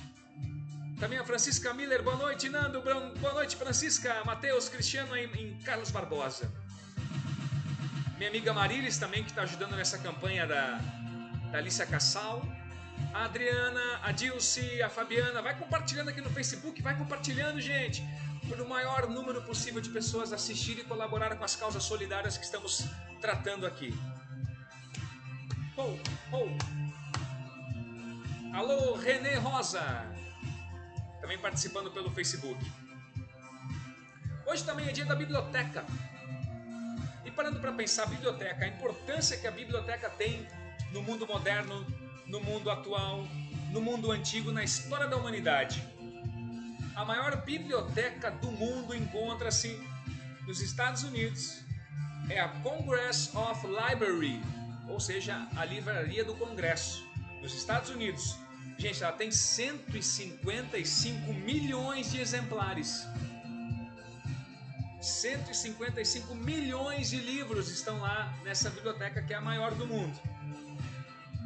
Também 1.03 1.19
a 1.19 1.25
Francisca 1.25 1.73
Miller, 1.73 2.01
boa 2.01 2.15
noite, 2.15 2.47
Nando. 2.47 2.81
Boa 2.81 3.33
noite, 3.33 3.57
Francisca. 3.57 4.23
Matheus 4.23 4.69
Cristiano 4.69 5.17
em, 5.17 5.25
em 5.35 5.59
Carlos 5.59 5.91
Barbosa. 5.91 6.49
Minha 8.17 8.29
amiga 8.29 8.53
Marilis 8.53 8.97
também, 8.97 9.21
que 9.21 9.29
está 9.29 9.41
ajudando 9.41 9.75
nessa 9.75 9.97
campanha 9.97 10.47
da, 10.47 10.79
da 11.51 11.57
Alicia 11.57 11.85
Cassal. 11.85 12.41
A 13.13 13.25
Adriana, 13.25 13.99
a 14.01 14.13
Dilce, 14.13 14.81
a 14.81 14.87
Fabiana. 14.87 15.41
Vai 15.41 15.59
compartilhando 15.59 16.07
aqui 16.07 16.21
no 16.21 16.29
Facebook, 16.29 16.81
vai 16.81 16.97
compartilhando, 16.97 17.59
gente. 17.59 18.01
Para 18.47 18.63
o 18.63 18.69
maior 18.69 19.09
número 19.09 19.41
possível 19.41 19.81
de 19.81 19.89
pessoas 19.89 20.31
assistir 20.31 20.79
e 20.79 20.85
colaborar 20.85 21.35
com 21.35 21.43
as 21.43 21.53
causas 21.53 21.83
solidárias 21.83 22.37
que 22.37 22.45
estamos 22.45 22.85
tratando 23.19 23.67
aqui. 23.67 23.93
Oh, 25.75 25.97
oh. 26.31 26.47
Alô, 28.55 28.95
Renê 28.95 29.35
Rosa 29.35 30.12
também 31.23 31.37
participando 31.37 31.89
pelo 31.89 32.11
Facebook. 32.11 32.59
Hoje 34.45 34.65
também 34.65 34.89
é 34.89 34.91
dia 34.91 35.05
da 35.05 35.15
biblioteca. 35.15 35.85
E 37.23 37.31
parando 37.31 37.61
para 37.61 37.71
pensar, 37.71 38.03
a 38.03 38.07
biblioteca, 38.07 38.65
a 38.65 38.67
importância 38.67 39.37
que 39.37 39.47
a 39.47 39.51
biblioteca 39.51 40.09
tem 40.09 40.45
no 40.91 41.01
mundo 41.01 41.25
moderno, 41.25 41.87
no 42.27 42.41
mundo 42.41 42.69
atual, 42.69 43.25
no 43.71 43.79
mundo 43.79 44.11
antigo, 44.11 44.51
na 44.51 44.65
história 44.65 45.07
da 45.07 45.15
humanidade. 45.15 45.81
A 46.93 47.05
maior 47.05 47.37
biblioteca 47.37 48.29
do 48.29 48.51
mundo 48.51 48.93
encontra-se 48.93 49.81
nos 50.45 50.59
Estados 50.59 51.03
Unidos. 51.03 51.63
É 52.29 52.41
a 52.41 52.49
Congress 52.49 53.31
of 53.33 53.65
Library, 53.65 54.41
ou 54.89 54.99
seja, 54.99 55.47
a 55.55 55.63
livraria 55.63 56.25
do 56.25 56.35
Congresso, 56.35 57.01
nos 57.41 57.53
Estados 57.53 57.89
Unidos. 57.91 58.37
Gente, 58.77 59.03
ela 59.03 59.13
tem 59.13 59.31
155 59.31 61.33
milhões 61.33 62.11
de 62.11 62.19
exemplares. 62.19 63.07
155 65.01 66.35
milhões 66.35 67.09
de 67.09 67.17
livros 67.17 67.69
estão 67.69 67.99
lá 67.99 68.33
nessa 68.43 68.69
biblioteca 68.69 69.21
que 69.21 69.33
é 69.33 69.37
a 69.37 69.41
maior 69.41 69.73
do 69.75 69.85
mundo. 69.85 70.17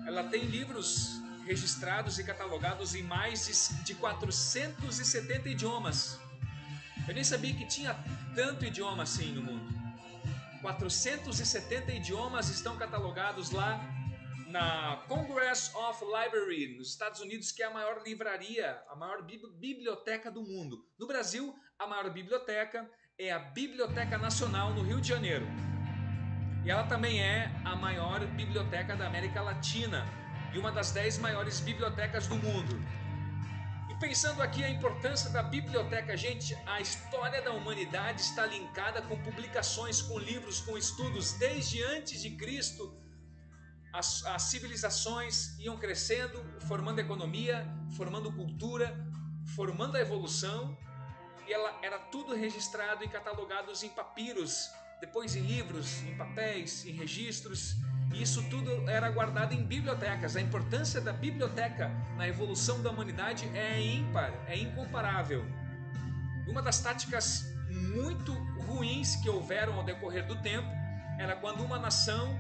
Ela 0.06 0.24
tem 0.24 0.46
livros 0.46 1.22
registrados 1.46 2.20
e 2.20 2.24
catalogados 2.24 2.94
em 2.94 3.04
mais 3.04 3.72
de 3.84 3.96
470 3.96 5.50
idiomas. 5.50 6.20
Eu 7.08 7.14
nem 7.14 7.24
sabia 7.24 7.54
que 7.54 7.66
tinha 7.66 7.96
tanto 8.36 8.66
idioma 8.66 9.04
assim 9.04 9.34
no 9.34 9.42
mundo. 9.42 9.78
470 10.62 11.94
idiomas 11.94 12.50
estão 12.50 12.78
catalogados 12.78 13.52
lá 13.52 13.97
na 14.48 15.04
Congress 15.10 15.76
of 15.76 16.04
Library, 16.06 16.78
nos 16.78 16.90
Estados 16.90 17.20
Unidos, 17.20 17.52
que 17.52 17.62
é 17.62 17.66
a 17.66 17.70
maior 17.70 18.02
livraria, 18.04 18.82
a 18.90 18.96
maior 18.96 19.22
biblioteca 19.24 20.32
do 20.32 20.42
mundo. 20.42 20.86
No 20.98 21.06
Brasil, 21.06 21.54
a 21.78 21.86
maior 21.86 22.10
biblioteca 22.10 22.90
é 23.20 23.32
a 23.32 23.40
Biblioteca 23.40 24.18
Nacional 24.18 24.74
no 24.74 24.82
Rio 24.84 25.02
de 25.02 25.10
Janeiro. 25.10 25.46
E 26.64 26.72
ela 26.72 26.84
também 26.84 27.22
é 27.22 27.52
a 27.66 27.76
maior 27.76 28.26
biblioteca 28.26 28.96
da 28.96 29.08
América 29.08 29.42
Latina 29.42 30.06
e 30.54 30.58
uma 30.58 30.72
das 30.72 30.92
dez 30.92 31.18
maiores 31.18 31.60
bibliotecas 31.60 32.26
do 32.28 32.36
mundo. 32.36 32.80
E 33.90 34.00
pensando 34.00 34.42
aqui 34.42 34.64
a 34.64 34.70
importância 34.70 35.30
da 35.30 35.44
biblioteca, 35.44 36.16
gente, 36.16 36.58
a 36.66 36.80
história 36.80 37.42
da 37.42 37.52
humanidade 37.52 38.22
está 38.22 38.46
linkada 38.46 39.02
com 39.02 39.22
publicações, 39.24 40.02
com 40.02 40.18
livros, 40.18 40.62
com 40.62 40.78
estudos 40.78 41.34
desde 41.34 41.84
antes 41.84 42.22
de 42.22 42.32
Cristo 42.38 43.07
as, 43.94 44.26
as 44.26 44.44
civilizações 44.44 45.58
iam 45.60 45.78
crescendo, 45.78 46.44
formando 46.68 47.00
economia, 47.00 47.68
formando 47.96 48.32
cultura, 48.32 48.98
formando 49.56 49.96
a 49.96 50.00
evolução, 50.00 50.78
e 51.48 51.54
ela 51.54 51.80
era 51.82 51.98
tudo 51.98 52.36
registrado 52.36 53.04
e 53.04 53.08
catalogado 53.08 53.72
em 53.84 53.90
papiros, 53.90 54.70
depois 55.00 55.36
em 55.36 55.42
livros, 55.42 56.04
em 56.04 56.16
papéis, 56.18 56.86
em 56.86 56.92
registros, 56.92 57.78
e 58.14 58.22
isso 58.22 58.44
tudo 58.50 58.90
era 58.90 59.10
guardado 59.10 59.54
em 59.54 59.64
bibliotecas. 59.64 60.36
A 60.36 60.42
importância 60.42 61.00
da 61.00 61.14
biblioteca 61.14 61.90
na 62.16 62.28
evolução 62.28 62.82
da 62.82 62.90
humanidade 62.90 63.50
é 63.56 63.80
ímpar, 63.80 64.34
é 64.48 64.58
incomparável. 64.58 65.46
Uma 66.48 66.62
das 66.62 66.80
táticas 66.80 67.46
muito 67.70 68.34
ruins 68.66 69.18
que 69.18 69.30
houveram 69.30 69.76
ao 69.76 69.84
decorrer 69.84 70.26
do 70.26 70.36
tempo 70.42 70.70
era 71.20 71.36
quando 71.36 71.64
uma 71.64 71.78
nação 71.78 72.40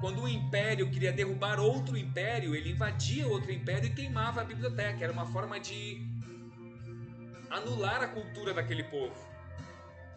quando 0.00 0.22
um 0.22 0.28
império 0.28 0.90
queria 0.90 1.12
derrubar 1.12 1.58
outro 1.58 1.96
império, 1.96 2.54
ele 2.54 2.70
invadia 2.70 3.26
outro 3.26 3.52
império 3.52 3.86
e 3.86 3.94
queimava 3.94 4.40
a 4.40 4.44
biblioteca. 4.44 5.02
Era 5.02 5.12
uma 5.12 5.26
forma 5.26 5.58
de 5.58 6.06
anular 7.50 8.02
a 8.02 8.08
cultura 8.08 8.54
daquele 8.54 8.84
povo. 8.84 9.16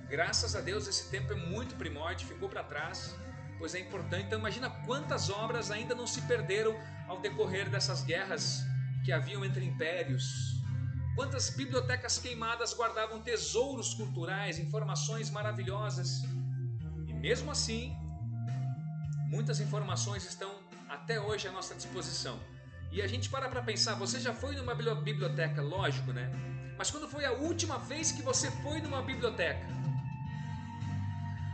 Graças 0.08 0.56
a 0.56 0.62
Deus, 0.62 0.88
esse 0.88 1.10
tempo 1.10 1.32
é 1.34 1.36
muito 1.36 1.76
primórdio, 1.76 2.28
ficou 2.28 2.50
para 2.50 2.64
trás, 2.64 3.16
pois 3.58 3.74
é 3.74 3.80
importante. 3.80 4.26
Então, 4.26 4.40
imagina 4.40 4.70
quantas 4.86 5.30
obras 5.30 5.72
ainda 5.72 5.96
não 5.96 6.06
se 6.06 6.22
perderam 6.24 6.76
ao 7.08 7.20
decorrer 7.20 7.70
dessas 7.70 8.04
guerras 8.04 8.64
que 9.04 9.12
haviam 9.12 9.44
entre 9.44 9.66
impérios. 9.66 10.62
Quantas 11.16 11.50
bibliotecas 11.50 12.18
queimadas 12.18 12.74
guardavam 12.74 13.22
tesouros 13.22 13.94
culturais, 13.94 14.60
informações 14.60 15.30
maravilhosas. 15.30 16.24
E 17.08 17.14
mesmo 17.14 17.52
assim, 17.52 17.96
Muitas 19.32 19.62
informações 19.62 20.26
estão 20.26 20.52
até 20.90 21.18
hoje 21.18 21.48
à 21.48 21.54
nossa 21.54 21.74
disposição. 21.74 22.38
E 22.92 23.02
a 23.02 23.08
gente 23.08 23.30
para 23.30 23.48
para 23.48 23.62
pensar, 23.62 23.94
você 23.96 24.20
já 24.20 24.34
foi 24.34 24.58
numa 24.58 24.76
biblioteca, 24.76 25.62
lógico, 25.62 26.12
né? 26.12 26.30
Mas 26.78 26.92
quando 26.92 27.08
foi 27.08 27.24
a 27.24 27.32
última 27.32 27.78
vez 27.78 28.12
que 28.12 28.22
você 28.22 28.52
foi 28.52 28.82
numa 28.82 29.02
biblioteca? 29.02 29.66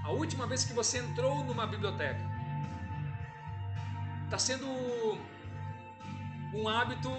A 0.03 0.09
última 0.09 0.47
vez 0.47 0.63
que 0.63 0.73
você 0.73 0.97
entrou 0.97 1.43
numa 1.43 1.67
biblioteca? 1.67 2.19
Está 4.25 4.39
sendo 4.39 4.67
um 6.55 6.67
hábito 6.67 7.11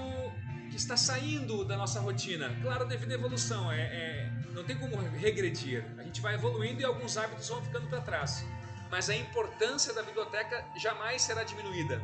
que 0.71 0.77
está 0.77 0.97
saindo 0.97 1.65
da 1.65 1.77
nossa 1.77 2.01
rotina. 2.01 2.53
Claro, 2.61 2.85
devido 2.85 3.13
à 3.13 3.15
evolução, 3.15 3.71
é, 3.71 3.81
é, 3.81 4.33
não 4.53 4.65
tem 4.65 4.77
como 4.77 4.97
regredir. 4.97 5.85
A 5.97 6.03
gente 6.03 6.21
vai 6.21 6.35
evoluindo 6.35 6.81
e 6.81 6.85
alguns 6.85 7.17
hábitos 7.17 7.49
vão 7.49 7.63
ficando 7.63 7.87
para 7.87 8.01
trás 8.01 8.45
mas 8.91 9.09
a 9.11 9.17
importância 9.17 9.93
da 9.93 10.03
biblioteca 10.03 10.67
jamais 10.77 11.23
será 11.23 11.45
diminuída. 11.45 12.03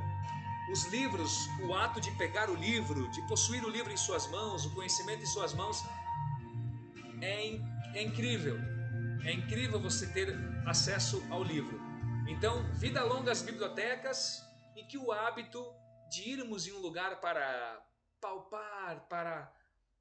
Os 0.71 0.87
livros, 0.87 1.49
o 1.63 1.75
ato 1.75 2.01
de 2.01 2.11
pegar 2.13 2.49
o 2.49 2.55
livro, 2.55 3.11
de 3.11 3.21
possuir 3.29 3.65
o 3.65 3.69
livro 3.69 3.93
em 3.93 3.97
suas 3.97 4.27
mãos, 4.31 4.65
o 4.65 4.75
conhecimento 4.75 5.23
em 5.23 5.27
suas 5.27 5.53
mãos, 5.53 5.85
é, 7.21 7.99
é 7.99 8.03
incrível. 8.03 8.59
É 9.25 9.33
incrível 9.33 9.81
você 9.81 10.07
ter 10.07 10.35
acesso 10.67 11.23
ao 11.31 11.43
livro. 11.43 11.81
Então, 12.29 12.71
vida 12.75 13.03
longa 13.03 13.33
às 13.33 13.43
bibliotecas 13.43 14.43
e 14.77 14.83
que 14.85 14.99
o 14.99 15.13
hábito 15.13 15.65
de 16.11 16.31
irmos 16.31 16.67
em 16.67 16.73
um 16.73 16.79
lugar 16.79 17.21
para 17.21 17.83
palpar, 18.21 19.07
para 19.09 19.53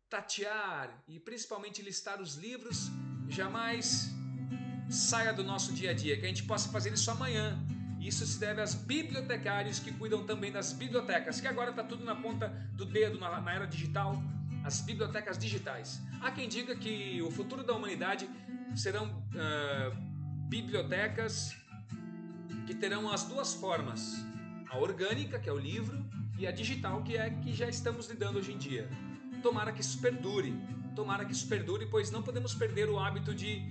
tatear 0.09 1.03
e 1.07 1.19
principalmente 1.19 1.81
listar 1.81 2.21
os 2.21 2.35
livros 2.35 2.89
jamais 3.27 4.09
saia 4.93 5.33
do 5.33 5.43
nosso 5.43 5.73
dia 5.73 5.91
a 5.91 5.93
dia, 5.93 6.17
que 6.17 6.25
a 6.25 6.27
gente 6.27 6.43
possa 6.43 6.69
fazer 6.69 6.93
isso 6.93 7.09
amanhã. 7.09 7.59
Isso 7.99 8.25
se 8.25 8.39
deve 8.39 8.61
aos 8.61 8.75
bibliotecários 8.75 9.79
que 9.79 9.91
cuidam 9.91 10.25
também 10.25 10.51
das 10.51 10.73
bibliotecas, 10.73 11.39
que 11.39 11.47
agora 11.47 11.69
está 11.71 11.83
tudo 11.83 12.03
na 12.03 12.15
ponta 12.15 12.49
do 12.73 12.85
dedo 12.85 13.17
na, 13.17 13.39
na 13.41 13.53
era 13.53 13.65
digital, 13.65 14.21
as 14.63 14.81
bibliotecas 14.81 15.37
digitais. 15.37 16.01
Há 16.21 16.31
quem 16.31 16.47
diga 16.47 16.75
que 16.75 17.21
o 17.21 17.31
futuro 17.31 17.63
da 17.63 17.73
humanidade 17.73 18.29
serão 18.75 19.05
uh, 19.07 19.95
bibliotecas 20.47 21.55
que 22.67 22.73
terão 22.73 23.11
as 23.11 23.23
duas 23.23 23.53
formas: 23.53 24.23
a 24.69 24.77
orgânica, 24.77 25.39
que 25.39 25.49
é 25.49 25.53
o 25.53 25.57
livro, 25.57 26.05
e 26.37 26.45
a 26.45 26.51
digital, 26.51 27.03
que 27.03 27.17
é 27.17 27.29
que 27.29 27.53
já 27.53 27.67
estamos 27.67 28.07
lidando 28.07 28.37
hoje 28.39 28.51
em 28.51 28.57
dia. 28.57 28.89
Tomara 29.41 29.71
que 29.71 29.81
isso 29.81 29.99
perdure, 29.99 30.53
tomara 30.95 31.25
que 31.25 31.31
isso 31.31 31.47
perdure, 31.47 31.85
pois 31.85 32.11
não 32.11 32.21
podemos 32.21 32.53
perder 32.53 32.89
o 32.89 32.99
hábito 32.99 33.33
de 33.33 33.61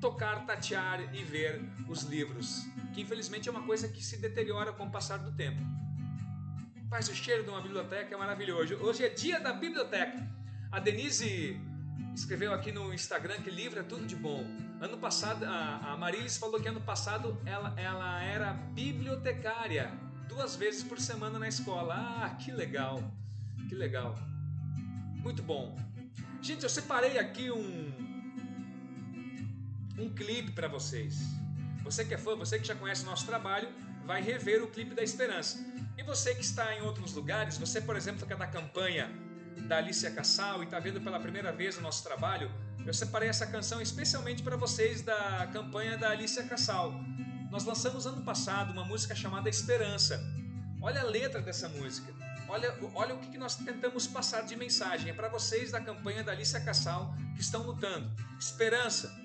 tocar, 0.00 0.46
tatear 0.46 1.14
e 1.14 1.22
ver 1.22 1.60
os 1.88 2.02
livros, 2.02 2.66
que 2.94 3.02
infelizmente 3.02 3.48
é 3.48 3.52
uma 3.52 3.62
coisa 3.62 3.88
que 3.88 4.02
se 4.02 4.16
deteriora 4.16 4.72
com 4.72 4.86
o 4.86 4.90
passar 4.90 5.18
do 5.18 5.32
tempo. 5.32 5.60
Mas 6.90 7.08
o 7.08 7.14
cheiro 7.14 7.44
de 7.44 7.50
uma 7.50 7.60
biblioteca 7.60 8.14
é 8.14 8.18
maravilhoso. 8.18 8.74
Hoje 8.76 9.04
é 9.04 9.08
dia 9.08 9.38
da 9.38 9.52
biblioteca. 9.52 10.26
A 10.72 10.80
Denise 10.80 11.60
escreveu 12.14 12.52
aqui 12.52 12.72
no 12.72 12.92
Instagram 12.92 13.40
que 13.42 13.50
livro 13.50 13.78
é 13.78 13.82
tudo 13.82 14.06
de 14.06 14.16
bom. 14.16 14.44
Ano 14.80 14.98
passado, 14.98 15.44
a, 15.44 15.92
a 15.92 15.96
Marilis 15.96 16.36
falou 16.36 16.60
que 16.60 16.68
ano 16.68 16.80
passado 16.80 17.40
ela, 17.44 17.74
ela 17.78 18.22
era 18.22 18.52
bibliotecária, 18.52 19.92
duas 20.28 20.56
vezes 20.56 20.82
por 20.82 20.98
semana 20.98 21.38
na 21.38 21.46
escola. 21.46 21.94
Ah, 21.94 22.30
que 22.30 22.50
legal, 22.50 23.02
que 23.68 23.74
legal. 23.74 24.16
Muito 25.16 25.42
bom. 25.42 25.78
Gente, 26.40 26.62
eu 26.62 26.70
separei 26.70 27.18
aqui 27.18 27.50
um, 27.50 28.09
um 30.00 30.08
clipe 30.08 30.52
para 30.52 30.68
vocês. 30.68 31.18
Você 31.84 32.04
que 32.04 32.14
é 32.14 32.18
fã, 32.18 32.36
você 32.36 32.58
que 32.58 32.66
já 32.66 32.74
conhece 32.74 33.02
o 33.02 33.06
nosso 33.06 33.26
trabalho, 33.26 33.68
vai 34.06 34.22
rever 34.22 34.62
o 34.62 34.68
clipe 34.68 34.94
da 34.94 35.02
Esperança. 35.02 35.58
E 35.96 36.02
você 36.02 36.34
que 36.34 36.42
está 36.42 36.74
em 36.74 36.82
outros 36.82 37.12
lugares, 37.12 37.58
você, 37.58 37.80
por 37.80 37.96
exemplo, 37.96 38.26
que 38.26 38.32
é 38.32 38.36
da 38.36 38.46
campanha 38.46 39.10
da 39.68 39.76
Alicia 39.76 40.10
Cassal 40.10 40.62
e 40.62 40.64
está 40.64 40.78
vendo 40.78 41.00
pela 41.00 41.20
primeira 41.20 41.52
vez 41.52 41.76
o 41.76 41.82
nosso 41.82 42.02
trabalho, 42.02 42.50
eu 42.86 42.94
separei 42.94 43.28
essa 43.28 43.46
canção 43.46 43.80
especialmente 43.80 44.42
para 44.42 44.56
vocês 44.56 45.02
da 45.02 45.46
campanha 45.52 45.98
da 45.98 46.10
Alicia 46.10 46.42
Cassal. 46.44 46.92
Nós 47.50 47.64
lançamos 47.64 48.06
ano 48.06 48.22
passado 48.22 48.72
uma 48.72 48.84
música 48.84 49.14
chamada 49.14 49.48
Esperança. 49.48 50.18
Olha 50.80 51.02
a 51.02 51.04
letra 51.04 51.42
dessa 51.42 51.68
música. 51.68 52.10
Olha, 52.48 52.74
olha 52.94 53.14
o 53.14 53.18
que 53.18 53.36
nós 53.36 53.56
tentamos 53.56 54.06
passar 54.06 54.42
de 54.42 54.56
mensagem. 54.56 55.10
É 55.10 55.12
para 55.12 55.28
vocês 55.28 55.70
da 55.70 55.80
campanha 55.80 56.24
da 56.24 56.32
Alicia 56.32 56.60
Cassal 56.60 57.14
que 57.34 57.40
estão 57.42 57.62
lutando. 57.62 58.10
Esperança. 58.38 59.19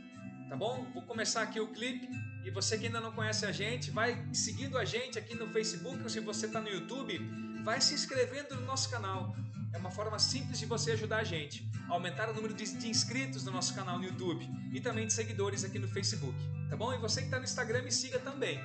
Tá 0.50 0.56
bom? 0.56 0.86
Vou 0.94 1.04
começar 1.04 1.42
aqui 1.42 1.60
o 1.60 1.68
clipe. 1.68 2.10
E 2.44 2.52
você 2.52 2.78
que 2.78 2.86
ainda 2.86 3.02
não 3.02 3.12
conhece 3.12 3.46
a 3.46 3.52
gente, 3.52 3.90
vai 3.90 4.24
seguindo 4.32 4.78
a 4.78 4.86
gente 4.86 5.18
aqui 5.18 5.36
no 5.36 5.48
Facebook 5.48 6.02
ou 6.04 6.10
se 6.10 6.20
você 6.20 6.46
está 6.46 6.62
no 6.62 6.70
YouTube, 6.70 7.18
vai 7.64 7.82
se 7.82 7.96
inscrevendo 7.96 8.56
no 8.56 8.62
nosso 8.62 8.90
canal. 8.90 9.36
É 9.74 9.78
uma 9.78 9.90
forma 9.90 10.20
simples 10.20 10.60
de 10.60 10.66
você 10.66 10.92
ajudar 10.92 11.18
a 11.18 11.24
gente 11.24 11.68
a 11.90 11.94
aumentar 11.94 12.30
o 12.30 12.34
número 12.34 12.54
de, 12.54 12.64
inscritos 12.88 13.44
no 13.44 13.52
nosso 13.52 13.74
canal 13.74 13.98
no 13.98 14.06
YouTube 14.06 14.48
e 14.72 14.80
também 14.80 15.08
de 15.08 15.14
seguidores 15.14 15.64
aqui 15.64 15.80
no 15.80 15.88
Facebook, 15.88 16.38
tá 16.70 16.78
bom? 16.78 16.94
E 16.94 16.98
você 16.98 17.22
que 17.22 17.28
está 17.28 17.40
no 17.40 17.44
Instagram, 17.44 17.82
me 17.82 17.92
siga 17.92 18.20
também, 18.20 18.60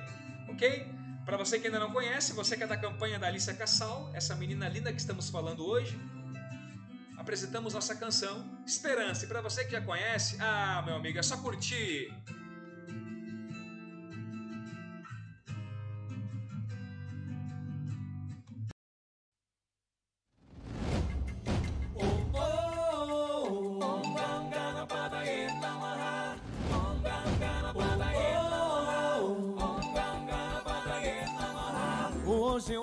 ok? 0.47 0.87
Para 1.25 1.37
você 1.37 1.59
que 1.59 1.67
ainda 1.67 1.79
não 1.79 1.91
conhece, 1.91 2.33
você 2.33 2.55
que 2.55 2.63
é 2.63 2.67
da 2.67 2.77
campanha 2.77 3.19
da 3.19 3.27
Alicia 3.27 3.53
Cassal, 3.53 4.09
essa 4.13 4.35
menina 4.35 4.69
linda 4.69 4.91
que 4.93 4.99
estamos 4.99 5.29
falando 5.29 5.65
hoje, 5.65 5.99
apresentamos 7.31 7.73
nossa 7.73 7.95
canção 7.95 8.45
Esperança. 8.65 9.23
E 9.23 9.27
para 9.27 9.39
você 9.39 9.63
que 9.63 9.71
já 9.71 9.79
conhece, 9.79 10.35
ah, 10.41 10.83
meu 10.85 10.95
amigo, 10.95 11.17
é 11.17 11.23
só 11.23 11.37
curtir. 11.37 12.13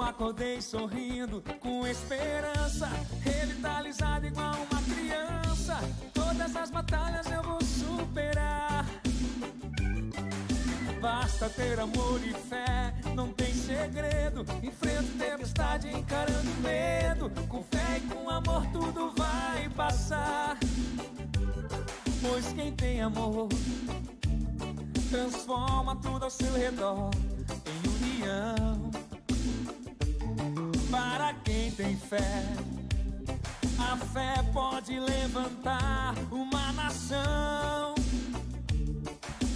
Acordei 0.08 0.60
sorrindo, 0.62 1.42
com 1.60 1.86
esperança, 1.86 2.88
revitalizado 3.22 4.26
igual 4.26 4.54
uma 4.70 4.82
criança. 4.82 5.78
Todas 6.14 6.56
as 6.56 6.70
batalhas 6.70 7.30
eu 7.30 7.42
vou 7.42 7.62
superar. 7.62 8.86
Basta 11.00 11.48
ter 11.50 11.78
amor 11.78 12.20
e 12.24 12.32
fé, 12.32 12.94
não 13.14 13.32
tem 13.32 13.52
segredo. 13.52 14.46
Enfrento 14.62 15.18
tempestade 15.18 15.88
encarando 15.88 16.50
medo. 16.62 17.30
Com 17.46 17.62
fé 17.62 17.98
e 17.98 18.00
com 18.09 18.30
amor 18.30 18.66
tudo 18.72 19.12
vai 19.14 19.68
passar. 19.70 20.59
Pois 22.22 22.52
quem 22.54 22.72
tem 22.72 23.02
amor 23.02 23.48
transforma 25.11 25.96
tudo 25.96 26.24
ao 26.24 26.30
seu 26.30 26.52
redor 26.54 27.11
em 27.66 27.88
união 27.88 28.88
para 30.98 31.32
quem 31.44 31.70
tem 31.70 31.96
fé. 31.96 32.42
A 33.78 33.96
fé 33.96 34.42
pode 34.52 34.98
levantar 34.98 36.14
uma 36.32 36.72
nação. 36.72 37.94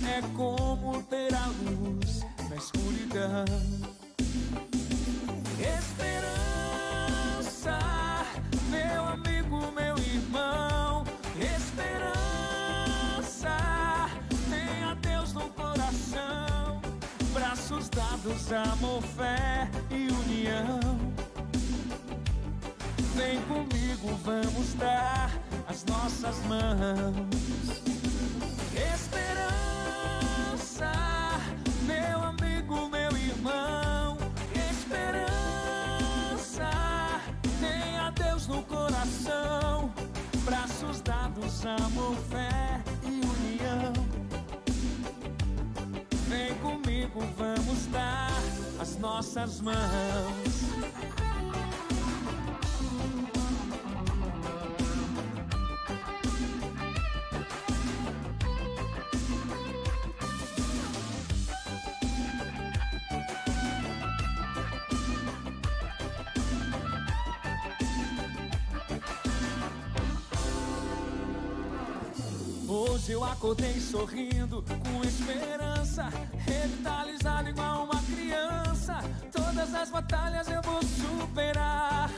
É 0.06 0.22
como 0.36 1.02
ter 1.04 1.34
a 1.34 1.46
luz 1.46 2.24
na 2.48 2.56
escuridão. 2.56 3.91
Nossas 49.34 49.60
mãos. 49.62 49.74
Hoje 72.68 73.12
eu 73.12 73.24
acordei 73.24 73.80
sorrindo, 73.80 74.62
com 74.62 75.02
esperança, 75.02 76.10
revitalizado 76.44 77.48
igual 77.48 77.84
uma 77.84 78.02
criança. 78.02 78.41
Todas 79.54 79.74
as 79.74 79.90
batalhas 79.90 80.48
eu 80.48 80.62
vou 80.62 80.80
superar. 80.82 82.10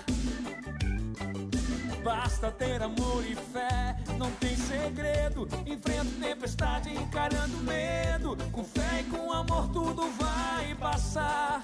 Basta 2.05 2.49
ter 2.53 2.81
amor 2.81 3.25
e 3.27 3.35
fé, 3.35 3.97
não 4.17 4.31
tem 4.33 4.57
segredo. 4.57 5.49
Enfrento 5.67 6.13
tempestade 6.21 6.95
encarando 6.95 7.57
medo. 7.65 8.37
Com 8.53 8.63
fé 8.63 9.01
e 9.01 9.05
com 9.11 9.33
amor 9.33 9.69
tudo 9.73 10.09
vai 10.13 10.77
passar. 10.77 11.61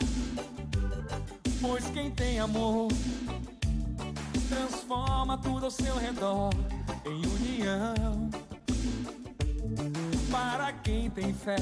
Pois 1.61 1.85
quem 1.91 2.11
tem 2.11 2.41
amor 2.41 2.89
transforma 4.49 5.39
tudo 5.39 5.67
ao 5.67 5.71
seu 5.71 5.97
redor 5.99 6.51
em 7.07 7.25
união 7.27 8.29
para 10.33 10.73
quem 10.73 11.09
tem 11.11 11.33
fé. 11.33 11.59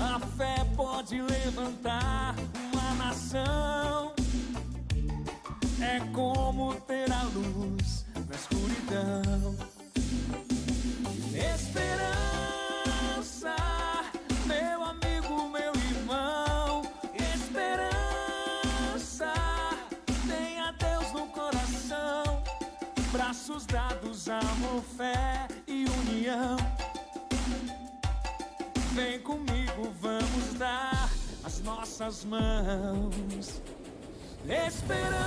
A 0.00 0.18
fé 0.36 0.64
pode 0.76 1.20
levantar 1.20 2.34
uma 2.72 2.94
nação. 2.94 4.12
É 5.80 5.98
como 6.12 6.74
ter 6.82 7.10
a 7.12 7.22
luz 7.24 8.06
na 8.28 8.34
escuridão. 8.34 9.56
Esperança, 11.54 13.54
meu 14.46 14.84
amigo, 14.84 15.48
meu 15.48 15.72
irmão. 15.74 16.82
Esperança, 17.34 19.32
tenha 20.28 20.72
Deus 20.72 21.12
no 21.12 21.26
coração. 21.28 22.42
Braços 23.10 23.64
dados, 23.66 24.28
amor, 24.28 24.82
fé 24.96 25.48
e 25.66 25.84
união. 25.84 26.56
Nossas 31.62 32.24
mãos. 32.24 33.60
Esperança, 34.48 35.18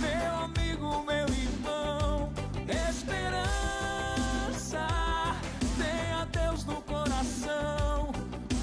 meu 0.00 0.34
amigo, 0.44 1.04
meu 1.04 1.28
irmão. 1.28 2.32
Esperança, 2.88 3.46
tenha 5.76 6.24
Deus 6.26 6.64
no 6.64 6.82
coração. 6.82 8.12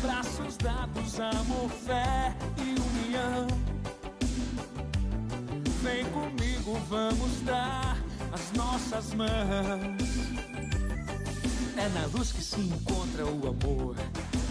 Braços 0.02 0.58
dados, 0.58 1.19
amor, 1.19 1.69
fé 1.69 2.36
e 2.58 2.75
união. 3.08 3.47
Vem 5.82 6.06
comigo, 6.12 6.78
vamos 6.89 7.41
dar 7.41 7.97
as 8.34 8.52
nossas 8.52 9.13
mãos. 9.13 9.30
É 11.78 11.88
na 11.97 12.06
luz 12.08 12.34
que 12.34 12.41
se 12.41 12.60
encontra 12.60 13.25
o 13.25 13.47
amor. 13.47 13.95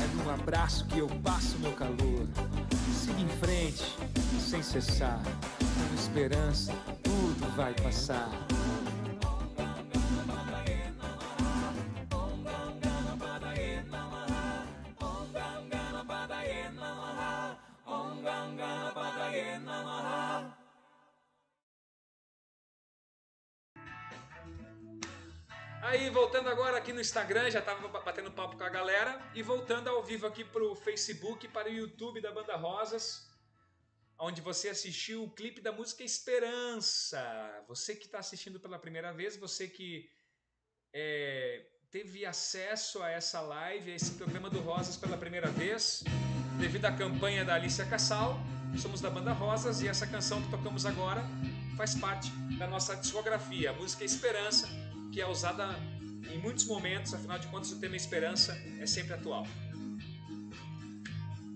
É 0.00 0.22
no 0.22 0.30
abraço 0.30 0.86
que 0.86 0.98
eu 0.98 1.08
passo 1.22 1.58
meu 1.58 1.72
calor. 1.72 2.26
Siga 2.92 3.20
em 3.20 3.28
frente, 3.40 3.96
sem 4.40 4.62
cessar. 4.62 5.20
Com 5.58 5.94
esperança, 5.94 6.72
tudo 7.02 7.56
vai 7.56 7.74
passar. 7.74 8.30
Aí, 25.88 26.10
voltando 26.10 26.50
agora 26.50 26.76
aqui 26.76 26.92
no 26.92 27.00
Instagram, 27.00 27.50
já 27.50 27.62
tava 27.62 27.88
batendo 27.88 28.30
papo 28.30 28.58
com 28.58 28.62
a 28.62 28.68
galera. 28.68 29.18
E 29.34 29.42
voltando 29.42 29.88
ao 29.88 30.02
vivo 30.02 30.26
aqui 30.26 30.44
pro 30.44 30.74
Facebook 30.74 31.48
para 31.48 31.66
o 31.66 31.72
YouTube 31.72 32.20
da 32.20 32.30
Banda 32.30 32.56
Rosas, 32.56 33.26
onde 34.18 34.42
você 34.42 34.68
assistiu 34.68 35.24
o 35.24 35.30
clipe 35.30 35.62
da 35.62 35.72
música 35.72 36.04
Esperança. 36.04 37.24
Você 37.66 37.96
que 37.96 38.04
está 38.04 38.18
assistindo 38.18 38.60
pela 38.60 38.78
primeira 38.78 39.14
vez, 39.14 39.38
você 39.38 39.66
que 39.66 40.10
é, 40.92 41.64
teve 41.90 42.26
acesso 42.26 43.02
a 43.02 43.08
essa 43.08 43.40
live, 43.40 43.90
a 43.90 43.94
esse 43.94 44.10
programa 44.10 44.50
do 44.50 44.60
Rosas 44.60 44.94
pela 44.94 45.16
primeira 45.16 45.48
vez, 45.48 46.04
devido 46.60 46.84
à 46.84 46.92
campanha 46.92 47.46
da 47.46 47.54
Alicia 47.54 47.86
Cassal. 47.86 48.38
Somos 48.76 49.00
da 49.00 49.08
Banda 49.08 49.32
Rosas 49.32 49.80
e 49.80 49.88
essa 49.88 50.06
canção 50.06 50.42
que 50.42 50.50
tocamos 50.50 50.84
agora 50.84 51.24
faz 51.78 51.94
parte 51.94 52.30
da 52.58 52.66
nossa 52.66 52.94
discografia, 52.94 53.70
a 53.70 53.72
música 53.72 54.04
Esperança 54.04 54.68
que 55.12 55.20
é 55.20 55.26
usada 55.26 55.68
em 56.30 56.38
muitos 56.38 56.64
momentos, 56.64 57.14
afinal 57.14 57.38
de 57.38 57.46
contas 57.48 57.72
o 57.72 57.80
tema 57.80 57.96
esperança 57.96 58.52
é 58.80 58.86
sempre 58.86 59.14
atual. 59.14 59.46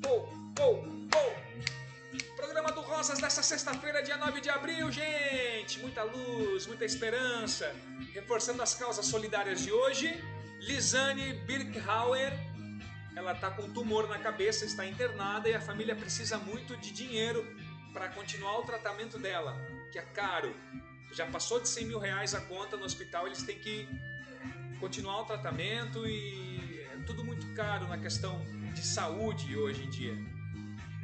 Oh, 0.07 0.29
oh, 0.61 0.85
oh! 1.15 2.37
Programa 2.37 2.73
do 2.73 2.81
Rosas 2.81 3.19
dessa 3.19 3.43
sexta-feira, 3.43 4.03
dia 4.03 4.17
9 4.17 4.41
de 4.41 4.51
abril, 4.51 4.91
gente! 4.91 5.79
Muita 5.81 6.03
luz, 6.03 6.67
muita 6.67 6.85
esperança. 6.85 7.75
Reforçando 8.12 8.62
as 8.62 8.75
causas 8.75 9.07
solidárias 9.07 9.62
de 9.62 9.73
hoje, 9.73 10.23
Lisane 10.61 11.35
Birkhauer, 11.47 12.33
ela 13.15 13.33
está 13.33 13.51
com 13.51 13.71
tumor 13.71 14.09
na 14.09 14.19
cabeça, 14.19 14.65
está 14.65 14.87
internada 14.87 15.49
e 15.49 15.55
a 15.55 15.61
família 15.61 15.95
precisa 15.95 16.38
muito 16.38 16.77
de 16.77 16.91
dinheiro 16.93 17.45
para 17.93 18.09
continuar 18.09 18.59
o 18.59 18.62
tratamento 18.62 19.19
dela, 19.19 19.57
que 19.93 19.99
é 19.99 20.03
caro 20.03 20.55
já 21.12 21.27
passou 21.27 21.61
de 21.61 21.68
100 21.68 21.87
mil 21.87 21.98
reais 21.98 22.35
a 22.35 22.40
conta 22.40 22.77
no 22.77 22.85
hospital, 22.85 23.27
eles 23.27 23.42
têm 23.42 23.59
que 23.59 23.88
continuar 24.81 25.20
o 25.20 25.25
tratamento 25.25 26.07
e 26.07 26.81
é 26.92 26.96
tudo 27.07 27.25
muito 27.25 27.46
caro 27.55 27.87
na 27.87 27.98
questão 27.98 28.40
de 28.75 28.85
saúde 28.85 29.57
hoje 29.57 29.85
em 29.85 29.90
dia. 29.90 30.16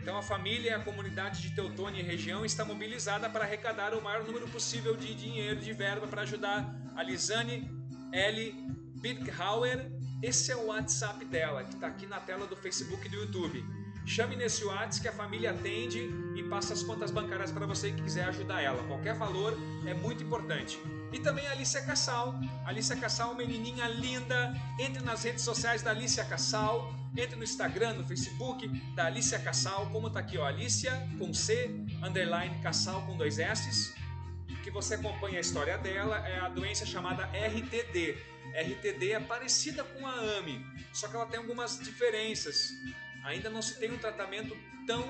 Então 0.00 0.16
a 0.16 0.22
família 0.22 0.70
e 0.70 0.74
a 0.74 0.78
comunidade 0.78 1.42
de 1.42 1.50
Teutônia 1.54 2.00
e 2.00 2.02
região 2.02 2.44
está 2.44 2.64
mobilizada 2.64 3.28
para 3.28 3.44
arrecadar 3.44 3.94
o 3.94 4.02
maior 4.02 4.24
número 4.24 4.48
possível 4.48 4.96
de 4.96 5.14
dinheiro, 5.14 5.60
de 5.60 5.72
verba 5.72 6.06
para 6.06 6.22
ajudar 6.22 6.74
a 6.96 7.02
Lisane 7.02 7.70
L. 8.12 8.54
Birkhauer. 9.00 9.92
Esse 10.22 10.50
é 10.50 10.56
o 10.56 10.66
WhatsApp 10.66 11.24
dela, 11.26 11.62
que 11.62 11.74
está 11.74 11.86
aqui 11.86 12.06
na 12.06 12.18
tela 12.18 12.46
do 12.46 12.56
Facebook 12.56 13.06
e 13.06 13.10
do 13.10 13.16
YouTube. 13.16 13.64
Chame 14.08 14.36
nesse 14.36 14.64
WhatsApp 14.64 15.02
que 15.02 15.08
a 15.08 15.12
família 15.12 15.50
atende 15.50 16.08
e 16.34 16.42
passa 16.44 16.72
as 16.72 16.82
contas 16.82 17.10
bancárias 17.10 17.52
para 17.52 17.66
você 17.66 17.92
que 17.92 18.02
quiser 18.02 18.24
ajudar 18.24 18.62
ela. 18.62 18.82
Qualquer 18.84 19.14
valor 19.14 19.54
é 19.86 19.92
muito 19.92 20.24
importante. 20.24 20.78
E 21.12 21.18
também 21.18 21.46
a 21.46 21.52
Alicia 21.52 21.82
Cassal. 21.82 22.34
Alicia 22.64 22.96
Cassal, 22.96 23.34
menininha 23.34 23.86
linda. 23.86 24.54
Entre 24.80 25.02
nas 25.02 25.22
redes 25.24 25.44
sociais 25.44 25.82
da 25.82 25.90
Alicia 25.90 26.24
Cassal. 26.24 26.90
Entre 27.14 27.36
no 27.36 27.44
Instagram, 27.44 27.92
no 27.94 28.08
Facebook 28.08 28.66
da 28.94 29.04
Alicia 29.04 29.38
Cassal. 29.40 29.90
Como 29.92 30.08
tá 30.08 30.20
aqui, 30.20 30.38
ó, 30.38 30.46
Alicia 30.46 31.06
com 31.18 31.34
C, 31.34 31.70
underline 32.02 32.62
Cassal 32.62 33.02
com 33.02 33.14
dois 33.14 33.38
S. 33.38 33.94
Que 34.64 34.70
você 34.70 34.94
acompanha 34.94 35.36
a 35.36 35.40
história 35.40 35.76
dela. 35.76 36.26
É 36.26 36.38
a 36.38 36.48
doença 36.48 36.86
chamada 36.86 37.24
RTD. 37.26 38.16
RTD 38.54 39.12
é 39.12 39.20
parecida 39.20 39.84
com 39.84 40.06
a 40.06 40.12
AMI, 40.38 40.64
só 40.92 41.06
que 41.06 41.14
ela 41.14 41.26
tem 41.26 41.38
algumas 41.38 41.78
diferenças 41.78 42.72
ainda 43.28 43.50
não 43.50 43.60
se 43.60 43.78
tem 43.78 43.92
um 43.92 43.98
tratamento 43.98 44.56
tão 44.86 45.04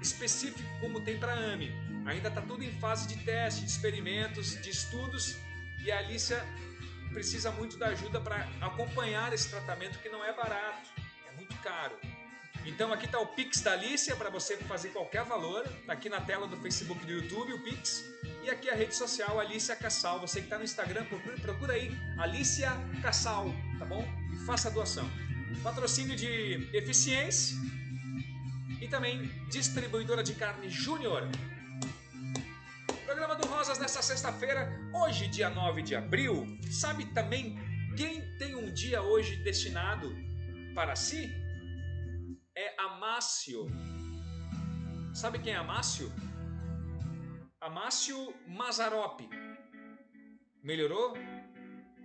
específico 0.00 0.62
como 0.80 1.00
tem 1.00 1.18
para 1.18 1.32
a 1.32 1.52
AMI. 1.52 1.72
Ainda 2.06 2.28
está 2.28 2.42
tudo 2.42 2.62
em 2.62 2.72
fase 2.78 3.08
de 3.08 3.16
teste, 3.24 3.62
de 3.62 3.70
experimentos, 3.70 4.60
de 4.60 4.70
estudos 4.70 5.36
e 5.82 5.90
a 5.90 5.98
Alicia 5.98 6.44
precisa 7.10 7.50
muito 7.50 7.76
da 7.78 7.88
ajuda 7.88 8.20
para 8.20 8.48
acompanhar 8.60 9.32
esse 9.32 9.48
tratamento 9.48 9.98
que 9.98 10.08
não 10.08 10.24
é 10.24 10.32
barato, 10.32 10.90
é 11.28 11.32
muito 11.32 11.54
caro. 11.58 11.96
Então 12.64 12.92
aqui 12.92 13.06
está 13.06 13.18
o 13.18 13.26
Pix 13.26 13.60
da 13.60 13.72
Alicia 13.72 14.14
para 14.14 14.30
você 14.30 14.56
fazer 14.58 14.90
qualquer 14.90 15.24
valor. 15.24 15.64
Está 15.80 15.94
aqui 15.94 16.08
na 16.08 16.20
tela 16.20 16.46
do 16.46 16.56
Facebook 16.58 17.04
do 17.04 17.12
YouTube 17.12 17.54
o 17.54 17.62
Pix. 17.64 18.04
E 18.44 18.50
aqui 18.50 18.70
a 18.70 18.74
rede 18.74 18.94
social 18.94 19.40
Alicia 19.40 19.74
Cassal. 19.74 20.20
Você 20.20 20.40
que 20.40 20.46
está 20.46 20.58
no 20.58 20.64
Instagram, 20.64 21.04
procura, 21.06 21.36
procura 21.38 21.72
aí 21.72 21.90
Alicia 22.18 22.70
Cassal, 23.00 23.46
tá 23.78 23.84
bom? 23.84 24.06
E 24.32 24.36
faça 24.44 24.68
a 24.68 24.70
doação 24.70 25.10
patrocínio 25.62 26.16
de 26.16 26.68
eficiência 26.72 27.56
e 28.80 28.88
também 28.88 29.26
distribuidora 29.50 30.22
de 30.22 30.34
carne 30.34 30.68
Júnior. 30.68 31.28
Programa 33.04 33.34
do 33.36 33.46
Rosas 33.46 33.78
nessa 33.78 34.02
sexta-feira, 34.02 34.70
hoje, 34.94 35.28
dia 35.28 35.50
9 35.50 35.82
de 35.82 35.94
abril. 35.94 36.58
Sabe 36.70 37.06
também 37.06 37.56
quem 37.96 38.22
tem 38.38 38.54
um 38.54 38.72
dia 38.72 39.02
hoje 39.02 39.36
destinado 39.36 40.14
para 40.74 40.96
si? 40.96 41.30
É 42.56 42.74
Amácio. 42.80 43.66
Sabe 45.14 45.38
quem 45.38 45.52
é 45.52 45.56
Amácio? 45.56 46.10
Amácio 47.60 48.34
Mazarop. 48.48 49.20
Melhorou? 50.62 51.14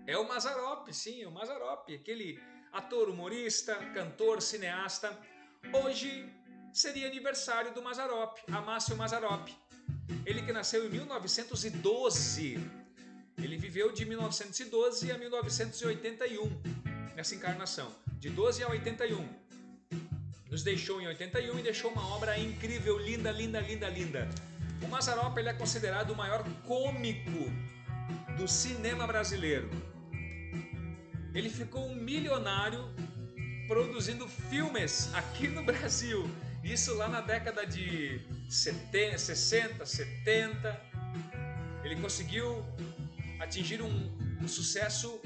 É 0.06 0.18
o 0.18 0.28
Mazarop, 0.28 0.88
sim, 0.94 1.26
o 1.26 1.32
Mazarop, 1.32 1.90
aquele 1.94 2.40
ator, 2.78 3.10
humorista, 3.10 3.76
cantor, 3.94 4.42
cineasta. 4.42 5.18
Hoje 5.74 6.10
seria 6.72 7.08
aniversário 7.08 7.74
do 7.74 7.82
Mazarop, 7.82 8.38
Amácio 8.52 8.96
Mazarop. 8.96 9.50
Ele 10.26 10.44
que 10.44 10.54
nasceu 10.54 10.86
em 10.86 10.90
1912. 10.90 12.60
Ele 13.38 13.58
viveu 13.58 13.92
de 13.92 14.06
1912 14.06 15.12
a 15.12 15.18
1981 15.18 16.62
nessa 17.16 17.34
encarnação, 17.36 17.92
de 18.20 18.30
12 18.30 18.64
a 18.64 18.70
81. 18.70 19.28
Nos 20.52 20.64
deixou 20.64 21.02
em 21.02 21.08
81 21.08 21.60
e 21.60 21.62
deixou 21.64 21.92
uma 21.92 22.08
obra 22.16 22.38
incrível, 22.38 22.98
linda, 22.98 23.32
linda, 23.32 23.60
linda, 23.60 23.90
linda. 23.90 24.30
O 24.84 24.88
Mazarop 24.88 25.36
ele 25.38 25.50
é 25.50 25.54
considerado 25.54 26.12
o 26.12 26.16
maior 26.16 26.44
cômico 26.68 27.52
do 28.38 28.48
cinema 28.48 29.08
brasileiro. 29.08 29.70
Ele 31.38 31.52
ficou 31.52 31.86
um 31.88 31.94
milionário 31.94 32.84
produzindo 33.68 34.28
filmes 34.28 35.14
aqui 35.14 35.48
no 35.48 35.62
Brasil. 35.64 36.28
Isso 36.64 36.96
lá 36.96 37.08
na 37.08 37.22
década 37.22 37.64
de 37.64 38.20
70, 38.50 39.20
60, 39.20 39.86
70. 39.86 40.82
Ele 41.84 41.96
conseguiu 41.98 42.66
atingir 43.40 43.84
um, 43.84 44.18
um 44.42 44.48
sucesso 44.48 45.22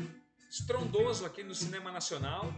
estrondoso 0.50 1.26
aqui 1.26 1.43
no 1.43 1.56
cinema 1.56 1.93
nacional 1.93 2.54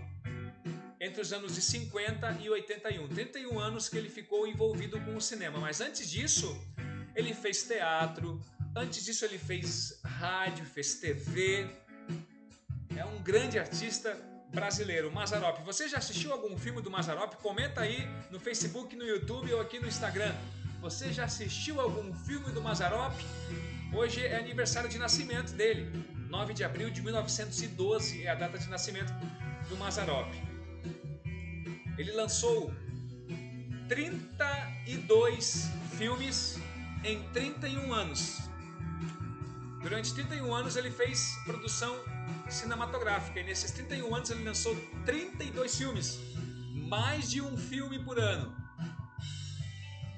entre 0.99 1.21
os 1.21 1.31
anos 1.31 1.53
de 1.53 1.61
50 1.61 2.31
e 2.41 2.49
81. 2.49 3.07
31 3.07 3.59
anos 3.59 3.87
que 3.87 3.99
ele 3.99 4.09
ficou 4.09 4.47
envolvido 4.47 4.99
com 5.01 5.15
o 5.15 5.21
cinema. 5.21 5.59
Mas 5.59 5.79
antes 5.79 6.09
disso, 6.09 6.59
ele 7.15 7.35
fez 7.35 7.61
teatro, 7.61 8.41
antes 8.75 9.05
disso 9.05 9.23
ele 9.25 9.37
fez 9.37 10.01
rádio, 10.03 10.65
fez 10.65 10.95
TV, 10.95 11.69
é 12.97 13.06
um 13.06 13.21
grande 13.21 13.58
artista 13.58 14.17
brasileiro, 14.53 15.12
Mazarop. 15.12 15.63
Você 15.63 15.88
já 15.88 15.97
assistiu 15.97 16.32
algum 16.32 16.58
filme 16.58 16.82
do 16.82 16.91
Mazarop? 16.91 17.34
Comenta 17.36 17.82
aí 17.82 18.08
no 18.29 18.39
Facebook, 18.39 18.95
no 18.95 19.03
YouTube 19.03 19.51
ou 19.53 19.62
aqui 19.62 19.79
no 19.79 19.88
Instagram. 19.88 20.34
Você 20.82 21.12
já 21.12 21.25
assistiu 21.25 21.82
algum 21.82 22.13
filme 22.13 22.51
do 22.51 22.62
Mazarop? 22.62 23.15
Hoje 23.93 24.25
é 24.25 24.38
aniversário 24.38 24.89
de 24.89 24.97
nascimento 24.97 25.53
dele. 25.53 25.91
9 26.29 26.53
de 26.53 26.63
abril 26.63 26.89
de 26.89 27.01
1912 27.01 28.23
é 28.23 28.29
a 28.29 28.36
data 28.36 28.58
de 28.58 28.69
nascimento 28.69 29.13
do 29.69 29.77
Mazarop. 29.77 30.32
Ele 31.97 32.12
lançou 32.12 32.73
32 33.88 35.69
filmes 35.97 36.60
em 37.03 37.21
31 37.32 37.93
anos. 37.93 38.39
Durante 39.82 40.13
31 40.13 40.53
anos 40.53 40.75
ele 40.75 40.89
fez 40.89 41.38
produção 41.43 41.95
cinematográfica 42.49 43.39
e 43.39 43.43
nesses 43.43 43.71
31 43.71 44.15
anos 44.15 44.29
ele 44.29 44.43
lançou 44.43 44.75
32 45.06 45.77
filmes, 45.77 46.19
mais 46.73 47.29
de 47.29 47.41
um 47.41 47.58
filme 47.58 47.99
por 47.99 48.19
ano. 48.19 48.56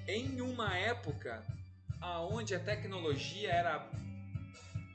Em 0.07 0.41
uma 0.41 0.75
época 0.77 1.45
aonde 2.01 2.53
a 2.53 2.59
tecnologia 2.59 3.51
era 3.51 3.89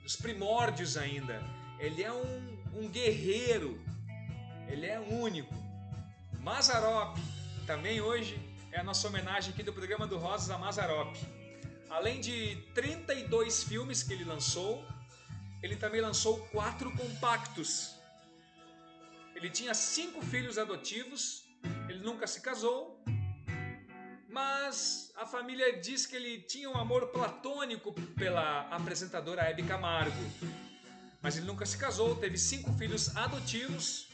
os 0.05 0.17
primórdios 0.17 0.97
ainda. 0.97 1.43
Ele 1.79 2.03
é 2.03 2.13
um, 2.13 2.59
um 2.75 2.89
guerreiro, 2.89 3.81
ele 4.69 4.87
é 4.87 5.01
único. 5.01 5.55
Mazarop, 6.41 7.19
também 7.67 8.01
hoje 8.01 8.39
é 8.73 8.81
a 8.81 8.85
nossa 8.85 9.09
homenagem 9.09 9.53
aqui 9.53 9.63
do 9.63 9.73
programa 9.73 10.07
do 10.07 10.19
Rosas 10.19 10.51
a 10.51 10.59
Mazarop. 10.59 11.17
Além 11.89 12.21
de 12.21 12.57
32 12.75 13.65
filmes 13.65 14.03
que 14.03 14.13
ele 14.13 14.25
lançou, 14.25 14.85
ele 15.63 15.77
também 15.77 16.01
lançou 16.01 16.39
quatro 16.49 16.91
compactos. 16.93 17.95
Ele 19.35 19.51
tinha 19.51 19.75
cinco 19.75 20.21
filhos 20.23 20.59
adotivos, 20.59 21.45
ele 21.89 22.01
nunca 22.01 22.27
se 22.27 22.41
casou, 22.41 23.03
mas 24.29 25.13
a 25.17 25.27
família 25.27 25.79
diz 25.81 26.07
que 26.07 26.17
ele 26.17 26.41
tinha 26.43 26.71
um 26.71 26.77
amor 26.77 27.09
platônico 27.09 27.93
pela 28.17 28.69
apresentadora 28.71 29.43
Hebe 29.43 29.63
Camargo. 29.63 30.23
Mas 31.23 31.37
ele 31.37 31.47
nunca 31.47 31.67
se 31.67 31.77
casou, 31.77 32.17
teve 32.17 32.39
cinco 32.39 32.73
filhos 32.75 33.15
adotivos. 33.17 34.09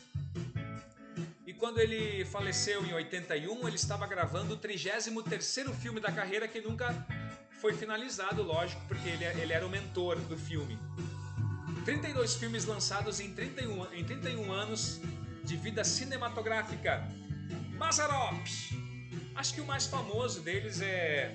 E 1.46 1.52
quando 1.52 1.78
ele 1.78 2.24
faleceu 2.24 2.84
em 2.84 2.92
81, 2.92 3.68
ele 3.68 3.76
estava 3.76 4.06
gravando 4.06 4.54
o 4.54 4.58
33º 4.58 5.72
filme 5.74 6.00
da 6.00 6.10
carreira 6.10 6.48
que 6.48 6.60
nunca 6.60 6.92
foi 7.60 7.72
finalizado, 7.72 8.42
lógico, 8.42 8.80
porque 8.88 9.08
ele, 9.08 9.24
ele 9.24 9.52
era 9.52 9.64
o 9.64 9.70
mentor 9.70 10.16
do 10.16 10.36
filme. 10.36 10.76
32 11.86 12.34
filmes 12.34 12.64
lançados 12.64 13.20
em 13.20 13.32
31, 13.32 13.94
em 13.94 14.04
31 14.04 14.52
anos 14.52 15.00
de 15.44 15.56
vida 15.56 15.84
cinematográfica. 15.84 17.08
Mazarop! 17.78 18.44
Acho 19.36 19.54
que 19.54 19.60
o 19.60 19.64
mais 19.64 19.86
famoso 19.86 20.40
deles 20.40 20.80
é 20.80 21.32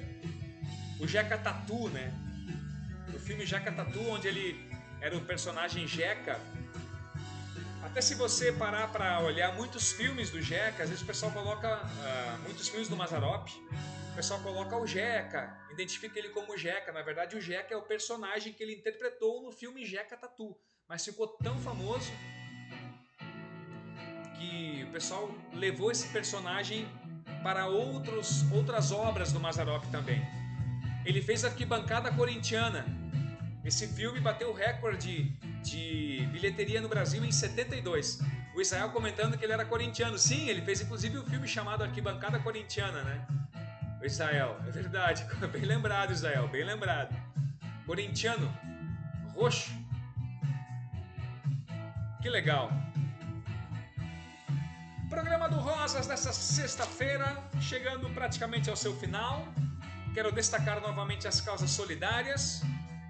o 1.00 1.08
Jeca 1.08 1.38
Tatu, 1.38 1.88
né? 1.88 2.14
O 3.16 3.20
filme 3.20 3.46
Jeca 3.46 3.72
Tatu, 3.72 4.02
onde 4.10 4.28
ele 4.28 4.70
era 5.00 5.16
o 5.16 5.22
personagem 5.22 5.88
Jeca. 5.88 6.38
Até 7.82 8.02
se 8.02 8.14
você 8.16 8.52
parar 8.52 8.90
para 8.90 9.22
olhar 9.22 9.56
muitos 9.56 9.94
filmes 9.94 10.32
do 10.32 10.42
Jeca, 10.42 10.84
às 10.84 10.90
vezes 10.90 11.02
o 11.02 11.06
pessoal 11.06 11.32
coloca 11.32 11.78
uh, 11.78 12.40
muitos 12.44 12.68
filmes 12.68 12.90
do 12.90 12.98
Mazarop, 12.98 13.48
o 14.12 14.16
pessoal 14.16 14.42
coloca 14.42 14.76
o 14.78 14.86
Jeca, 14.86 15.58
identifica 15.72 16.20
ele 16.20 16.30
como 16.30 16.58
Jeca. 16.58 16.92
Na 16.92 17.02
verdade, 17.02 17.36
o 17.38 17.42
Jeca 17.42 17.74
é 17.74 17.78
o 17.78 17.82
personagem 17.82 18.54
que 18.54 18.62
ele 18.62 18.76
interpretou 18.76 19.42
no 19.42 19.52
filme 19.52 19.86
Jeca 19.86 20.18
Tatu, 20.18 20.56
mas 20.88 21.04
ficou 21.06 21.28
tão 21.28 21.58
famoso 21.60 22.12
que 24.38 24.84
o 24.84 24.92
pessoal 24.92 25.34
levou 25.54 25.92
esse 25.92 26.08
personagem 26.10 26.88
para 27.42 27.68
outros, 27.68 28.50
outras 28.52 28.92
obras 28.92 29.32
do 29.32 29.40
Mazarop 29.40 29.86
também. 29.92 30.22
Ele 31.06 31.22
fez 31.22 31.46
Arquibancada 31.46 32.12
Corintiana, 32.12 32.86
esse 33.64 33.88
filme 33.88 34.20
bateu 34.20 34.50
o 34.50 34.54
recorde 34.54 35.38
de 35.64 36.28
bilheteria 36.32 36.82
no 36.82 36.90
Brasil 36.90 37.24
em 37.24 37.32
72. 37.32 38.20
O 38.56 38.60
Israel 38.60 38.90
comentando 38.90 39.38
que 39.38 39.46
ele 39.46 39.54
era 39.54 39.64
corintiano. 39.64 40.18
Sim, 40.18 40.50
ele 40.50 40.62
fez 40.62 40.82
inclusive 40.82 41.18
um 41.18 41.26
filme 41.26 41.48
chamado 41.48 41.84
Arquibancada 41.84 42.40
Corintiana, 42.40 43.04
né? 43.04 43.28
Israel, 44.06 44.58
é 44.68 44.72
verdade. 44.72 45.26
Bem 45.52 45.64
lembrado, 45.64 46.12
Israel, 46.12 46.48
bem 46.48 46.64
lembrado. 46.64 47.16
Corintiano, 47.86 48.52
roxo. 49.34 49.72
Que 52.22 52.30
legal. 52.30 52.72
Programa 55.10 55.50
do 55.50 55.58
Rosas 55.58 56.08
dessa 56.08 56.32
sexta-feira, 56.32 57.38
chegando 57.60 58.10
praticamente 58.12 58.70
ao 58.70 58.76
seu 58.76 58.96
final. 58.96 59.46
Quero 60.14 60.32
destacar 60.32 60.80
novamente 60.80 61.28
as 61.28 61.42
causas 61.42 61.70
solidárias. 61.70 62.62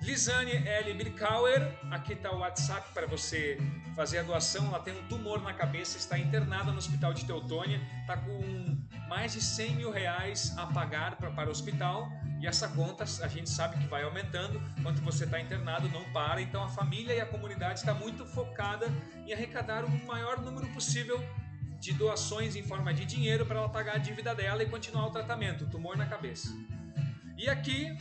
Lisane 0.02 0.68
L. 0.68 0.94
Birkauer, 0.96 1.78
aqui 1.92 2.14
está 2.14 2.32
o 2.32 2.40
WhatsApp 2.40 2.90
para 2.92 3.06
você 3.06 3.60
fazer 3.96 4.18
a 4.18 4.24
doação. 4.24 4.66
Ela 4.66 4.80
tem 4.80 4.98
um 4.98 5.08
tumor 5.08 5.44
na 5.44 5.54
cabeça, 5.54 5.96
está 5.96 6.18
internada 6.18 6.72
no 6.72 6.80
hospital 6.80 7.14
de 7.14 7.24
Teutônia, 7.24 7.80
está 8.02 8.18
com 8.18 8.78
mais 9.08 9.34
de 9.34 9.42
100 9.42 9.76
mil 9.76 9.92
reais 9.92 10.58
a 10.58 10.66
pagar 10.66 11.18
pra, 11.18 11.30
para 11.30 11.50
o 11.50 11.52
hospital. 11.52 12.10
E 12.42 12.48
essa 12.48 12.68
conta 12.70 13.04
a 13.04 13.28
gente 13.28 13.48
sabe 13.48 13.78
que 13.78 13.86
vai 13.86 14.02
aumentando. 14.02 14.60
Enquanto 14.80 15.02
você 15.02 15.26
está 15.26 15.40
internado, 15.40 15.88
não 15.90 16.04
para. 16.12 16.42
Então 16.42 16.64
a 16.64 16.68
família 16.68 17.14
e 17.14 17.22
a 17.22 17.26
comunidade 17.28 17.80
está 17.80 17.94
muito 17.94 18.26
focada 18.26 18.88
em 19.28 19.32
arrecadar 19.32 19.86
o 19.86 20.06
maior 20.08 20.42
número 20.42 20.68
possível 20.70 21.24
de 21.80 21.94
doações 21.94 22.56
em 22.56 22.64
forma 22.64 22.92
de 22.92 23.06
dinheiro 23.06 23.46
para 23.46 23.60
ela 23.60 23.70
pagar 23.70 23.96
a 23.96 24.00
dívida 24.00 24.34
dela 24.34 24.64
e 24.64 24.66
continuar 24.66 25.06
o 25.06 25.12
tratamento, 25.12 25.68
tumor 25.68 25.96
na 25.96 26.08
cabeça. 26.08 26.52
E 27.38 27.48
aqui 27.48 27.96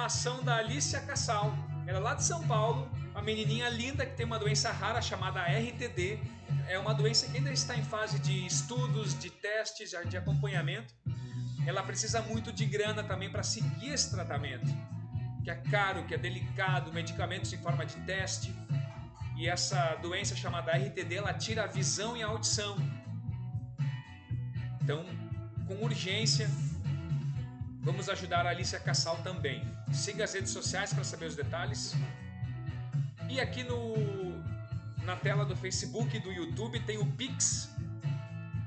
a 0.00 0.06
ação 0.06 0.42
da 0.42 0.56
Alicia 0.56 1.00
Cassal. 1.00 1.52
Ela 1.86 1.98
é 1.98 2.00
lá 2.00 2.14
de 2.14 2.24
São 2.24 2.42
Paulo, 2.46 2.90
uma 3.10 3.20
menininha 3.20 3.68
linda 3.68 4.06
que 4.06 4.16
tem 4.16 4.24
uma 4.24 4.38
doença 4.38 4.72
rara 4.72 5.02
chamada 5.02 5.42
RTD. 5.42 6.18
É 6.68 6.78
uma 6.78 6.94
doença 6.94 7.26
que 7.30 7.36
ainda 7.36 7.52
está 7.52 7.76
em 7.76 7.84
fase 7.84 8.18
de 8.18 8.46
estudos, 8.46 9.18
de 9.18 9.28
testes, 9.28 9.90
de 10.08 10.16
acompanhamento. 10.16 10.94
Ela 11.66 11.82
precisa 11.82 12.22
muito 12.22 12.50
de 12.50 12.64
grana 12.64 13.02
também 13.02 13.30
para 13.30 13.42
seguir 13.42 13.90
esse 13.90 14.10
tratamento, 14.10 14.66
que 15.44 15.50
é 15.50 15.54
caro, 15.54 16.04
que 16.06 16.14
é 16.14 16.18
delicado, 16.18 16.90
medicamentos 16.92 17.52
em 17.52 17.58
forma 17.58 17.84
de 17.84 17.96
teste. 18.06 18.54
E 19.36 19.46
essa 19.48 19.96
doença 19.96 20.34
chamada 20.34 20.72
RTD, 20.72 21.14
ela 21.14 21.34
tira 21.34 21.64
a 21.64 21.66
visão 21.66 22.16
e 22.16 22.22
a 22.22 22.26
audição. 22.26 22.76
Então, 24.82 25.04
com 25.66 25.74
urgência, 25.84 26.48
Vamos 27.82 28.10
ajudar 28.10 28.46
a 28.46 28.50
Alicia 28.50 28.78
Cassal 28.78 29.16
também. 29.22 29.66
Siga 29.90 30.24
as 30.24 30.34
redes 30.34 30.50
sociais 30.50 30.92
para 30.92 31.02
saber 31.02 31.26
os 31.26 31.34
detalhes. 31.34 31.94
E 33.28 33.40
aqui 33.40 33.62
no, 33.62 33.94
na 35.02 35.16
tela 35.16 35.46
do 35.46 35.56
Facebook 35.56 36.14
e 36.14 36.20
do 36.20 36.30
YouTube 36.30 36.78
tem 36.80 36.98
o 36.98 37.06
Pix 37.06 37.70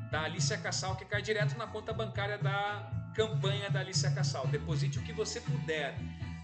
da 0.10 0.23
Alicia 0.23 0.58
Cassal 0.58 0.95
que 0.95 1.06
cai 1.06 1.21
direto 1.21 1.56
na 1.58 1.67
conta 1.67 1.93
bancária 1.93 2.39
da 2.39 2.89
campanha 3.13 3.69
da 3.69 3.82
Alicia 3.82 4.10
Cassal. 4.10 4.47
Deposite 4.47 4.97
o 4.97 5.04
que 5.04 5.13
você 5.13 5.39
puder. 5.41 5.95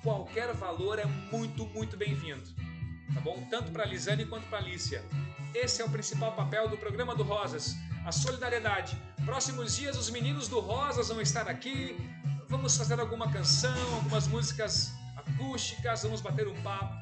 Qualquer 0.03 0.53
valor 0.53 0.99
é 0.99 1.05
muito, 1.05 1.65
muito 1.65 1.97
bem-vindo. 1.97 2.47
Tá 3.15 3.19
bom? 3.21 3.47
Tanto 3.49 3.71
para 3.71 3.83
a 3.83 3.87
Lisane 3.87 4.27
quanto 4.27 4.45
para 4.47 4.59
a 4.59 4.61
Alicia. 4.61 5.03
Esse 5.55 5.81
é 5.81 5.85
o 5.85 5.89
principal 5.89 6.33
papel 6.33 6.69
do 6.69 6.77
programa 6.77 7.15
do 7.15 7.23
Rosas, 7.23 7.75
a 8.05 8.11
solidariedade. 8.11 8.95
Próximos 9.25 9.75
dias 9.75 9.97
os 9.97 10.11
meninos 10.11 10.47
do 10.47 10.59
Rosas 10.59 11.07
vão 11.09 11.19
estar 11.19 11.47
aqui 11.47 11.97
vamos 12.49 12.75
fazer 12.75 12.99
alguma 12.99 13.31
canção, 13.31 13.95
algumas 13.95 14.27
músicas 14.27 14.91
acústicas, 15.15 16.03
vamos 16.03 16.19
bater 16.19 16.47
um 16.47 16.61
papo. 16.61 16.95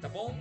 Tá 0.00 0.08
bom? 0.08 0.34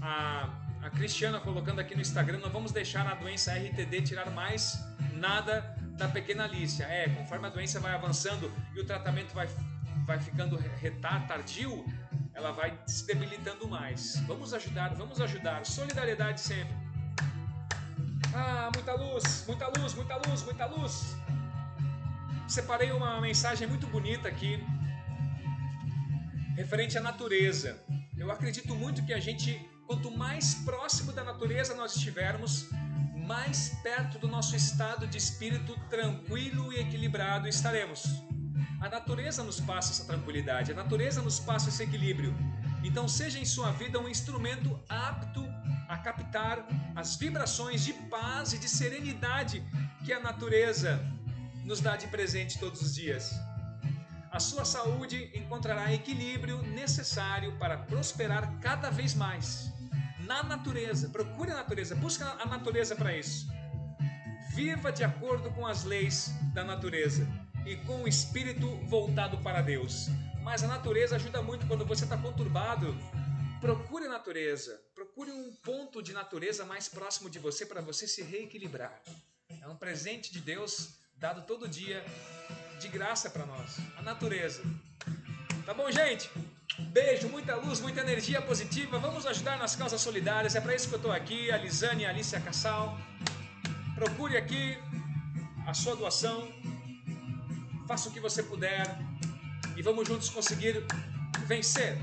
A, 0.00 0.50
a 0.82 0.90
Cristiana 0.90 1.40
colocando 1.40 1.80
aqui 1.80 1.94
no 1.94 2.02
Instagram, 2.02 2.38
não 2.38 2.50
vamos 2.50 2.70
deixar 2.70 3.06
a 3.06 3.14
doença 3.14 3.52
RTD 3.54 4.02
tirar 4.02 4.30
mais 4.30 4.84
nada 5.14 5.74
da 5.92 6.06
pequena 6.06 6.44
Alicia. 6.44 6.84
É, 6.84 7.08
conforme 7.08 7.46
a 7.46 7.50
doença 7.50 7.80
vai 7.80 7.94
avançando 7.94 8.52
e 8.74 8.80
o 8.80 8.84
tratamento 8.84 9.32
vai, 9.32 9.48
vai 10.06 10.20
ficando 10.20 10.56
retar, 10.80 11.26
tardio, 11.26 11.84
ela 12.34 12.52
vai 12.52 12.78
se 12.86 13.06
debilitando 13.06 13.66
mais. 13.66 14.20
Vamos 14.26 14.52
ajudar, 14.52 14.94
vamos 14.94 15.20
ajudar. 15.20 15.64
Solidariedade 15.64 16.40
sempre. 16.40 16.76
Ah, 18.34 18.70
muita 18.74 18.92
luz, 18.94 19.44
muita 19.46 19.68
luz, 19.68 19.94
muita 19.94 20.16
luz, 20.16 20.42
muita 20.42 20.66
luz 20.66 21.23
separei 22.54 22.92
uma 22.92 23.20
mensagem 23.20 23.66
muito 23.66 23.84
bonita 23.88 24.28
aqui, 24.28 24.64
referente 26.54 26.96
à 26.96 27.00
natureza. 27.00 27.82
Eu 28.16 28.30
acredito 28.30 28.76
muito 28.76 29.04
que 29.04 29.12
a 29.12 29.18
gente, 29.18 29.60
quanto 29.88 30.08
mais 30.08 30.54
próximo 30.54 31.10
da 31.10 31.24
natureza 31.24 31.74
nós 31.74 31.96
estivermos, 31.96 32.68
mais 33.26 33.70
perto 33.82 34.20
do 34.20 34.28
nosso 34.28 34.54
estado 34.54 35.04
de 35.08 35.18
espírito 35.18 35.76
tranquilo 35.90 36.72
e 36.72 36.78
equilibrado 36.78 37.48
estaremos. 37.48 38.22
A 38.80 38.88
natureza 38.88 39.42
nos 39.42 39.58
passa 39.58 39.90
essa 39.90 40.04
tranquilidade, 40.04 40.70
a 40.70 40.76
natureza 40.76 41.20
nos 41.20 41.40
passa 41.40 41.70
esse 41.70 41.82
equilíbrio. 41.82 42.32
Então, 42.84 43.08
seja 43.08 43.36
em 43.36 43.44
sua 43.44 43.72
vida 43.72 43.98
um 43.98 44.08
instrumento 44.08 44.78
apto 44.88 45.44
a 45.88 45.98
captar 45.98 46.64
as 46.94 47.16
vibrações 47.16 47.84
de 47.84 47.94
paz 48.14 48.52
e 48.52 48.58
de 48.58 48.68
serenidade 48.68 49.60
que 50.04 50.12
a 50.12 50.20
natureza 50.20 51.04
nos 51.64 51.80
dá 51.80 51.96
de 51.96 52.06
presente 52.08 52.58
todos 52.58 52.82
os 52.82 52.94
dias. 52.94 53.32
A 54.30 54.38
sua 54.38 54.64
saúde 54.64 55.30
encontrará 55.34 55.92
equilíbrio 55.92 56.62
necessário 56.62 57.56
para 57.58 57.78
prosperar 57.78 58.58
cada 58.60 58.90
vez 58.90 59.14
mais. 59.14 59.72
Na 60.20 60.42
natureza, 60.42 61.08
procure 61.08 61.50
a 61.50 61.54
natureza, 61.54 61.94
busque 61.94 62.22
a 62.22 62.44
natureza 62.46 62.96
para 62.96 63.16
isso. 63.16 63.46
Viva 64.54 64.90
de 64.92 65.04
acordo 65.04 65.50
com 65.52 65.66
as 65.66 65.84
leis 65.84 66.30
da 66.52 66.64
natureza 66.64 67.26
e 67.66 67.76
com 67.76 68.02
o 68.02 68.08
espírito 68.08 68.76
voltado 68.86 69.38
para 69.38 69.62
Deus. 69.62 70.08
Mas 70.42 70.62
a 70.62 70.66
natureza 70.66 71.16
ajuda 71.16 71.42
muito 71.42 71.66
quando 71.66 71.86
você 71.86 72.04
está 72.04 72.18
conturbado. 72.18 72.94
Procure 73.60 74.06
a 74.06 74.10
natureza, 74.10 74.78
procure 74.94 75.30
um 75.30 75.54
ponto 75.62 76.02
de 76.02 76.12
natureza 76.12 76.66
mais 76.66 76.88
próximo 76.88 77.30
de 77.30 77.38
você 77.38 77.64
para 77.64 77.80
você 77.80 78.06
se 78.06 78.22
reequilibrar. 78.22 79.00
É 79.62 79.68
um 79.68 79.76
presente 79.76 80.32
de 80.32 80.40
Deus 80.40 81.03
dado 81.18 81.42
todo 81.42 81.68
dia 81.68 82.04
de 82.80 82.88
graça 82.88 83.30
para 83.30 83.46
nós, 83.46 83.78
a 83.96 84.02
natureza. 84.02 84.62
Tá 85.64 85.72
bom, 85.72 85.90
gente? 85.90 86.30
Beijo, 86.78 87.28
muita 87.28 87.54
luz, 87.56 87.80
muita 87.80 88.00
energia 88.00 88.42
positiva. 88.42 88.98
Vamos 88.98 89.24
ajudar 89.26 89.58
nas 89.58 89.76
causas 89.76 90.00
solidárias. 90.00 90.54
É 90.54 90.60
para 90.60 90.74
isso 90.74 90.88
que 90.88 90.94
eu 90.94 90.98
estou 90.98 91.12
aqui. 91.12 91.50
A 91.50 91.56
Lisane 91.56 92.02
e 92.02 92.06
a 92.06 92.10
Alicia 92.10 92.40
Cassal. 92.40 92.98
Procure 93.94 94.36
aqui 94.36 94.76
a 95.66 95.72
sua 95.72 95.94
doação. 95.96 96.52
Faça 97.86 98.08
o 98.08 98.12
que 98.12 98.20
você 98.20 98.42
puder. 98.42 98.84
E 99.76 99.82
vamos 99.82 100.06
juntos 100.06 100.28
conseguir 100.28 100.84
vencer. 101.46 101.98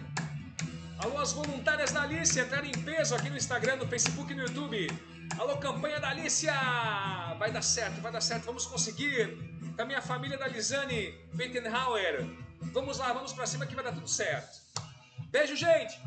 Alô, 0.97 1.17
as 1.17 1.33
voluntárias 1.33 1.91
da 1.91 2.03
Alicia 2.03 2.43
entrarem 2.43 2.71
em 2.71 2.81
peso 2.83 3.13
aqui 3.13 3.29
no 3.29 3.37
Instagram, 3.37 3.75
no 3.75 3.87
Facebook 3.87 4.31
e 4.31 4.35
no 4.35 4.43
YouTube. 4.43 4.87
Alô, 5.39 5.57
campanha 5.57 5.99
da 5.99 6.09
Alicia! 6.09 6.53
Vai 7.39 7.51
dar 7.51 7.61
certo, 7.61 8.01
vai 8.01 8.11
dar 8.11 8.21
certo, 8.21 8.45
vamos 8.45 8.65
conseguir. 8.65 9.37
Com 9.75 9.81
a 9.81 9.85
minha 9.85 10.01
família 10.01 10.37
da 10.37 10.47
Lisane 10.47 11.15
Wittenhauer. 11.33 12.27
Vamos 12.73 12.97
lá, 12.97 13.13
vamos 13.13 13.33
pra 13.33 13.47
cima 13.47 13.65
que 13.65 13.73
vai 13.73 13.83
dar 13.83 13.93
tudo 13.93 14.07
certo. 14.07 14.59
Beijo, 15.29 15.55
gente! 15.55 15.99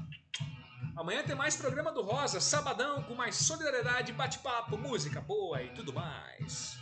Amanhã 0.97 1.23
tem 1.25 1.35
mais 1.35 1.57
programa 1.57 1.91
do 1.91 2.03
Rosa, 2.03 2.41
sabadão, 2.41 3.03
com 3.03 3.15
mais 3.15 3.37
solidariedade, 3.37 4.13
bate-papo, 4.13 4.77
música 4.77 5.21
boa 5.21 5.61
e 5.63 5.71
tudo 5.71 5.93
mais. 5.93 6.79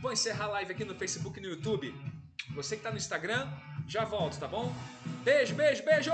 Vou 0.00 0.12
encerrar 0.12 0.44
a 0.44 0.48
live 0.48 0.72
aqui 0.72 0.84
no 0.84 0.94
Facebook 0.94 1.38
e 1.38 1.42
no 1.42 1.48
YouTube. 1.48 1.94
Você 2.54 2.76
que 2.76 2.82
tá 2.82 2.90
no 2.90 2.96
Instagram, 2.96 3.46
já 3.86 4.04
volto, 4.04 4.38
tá 4.38 4.48
bom? 4.48 4.72
Beijo, 5.22 5.54
beijo, 5.54 5.84
beijo! 5.84 6.10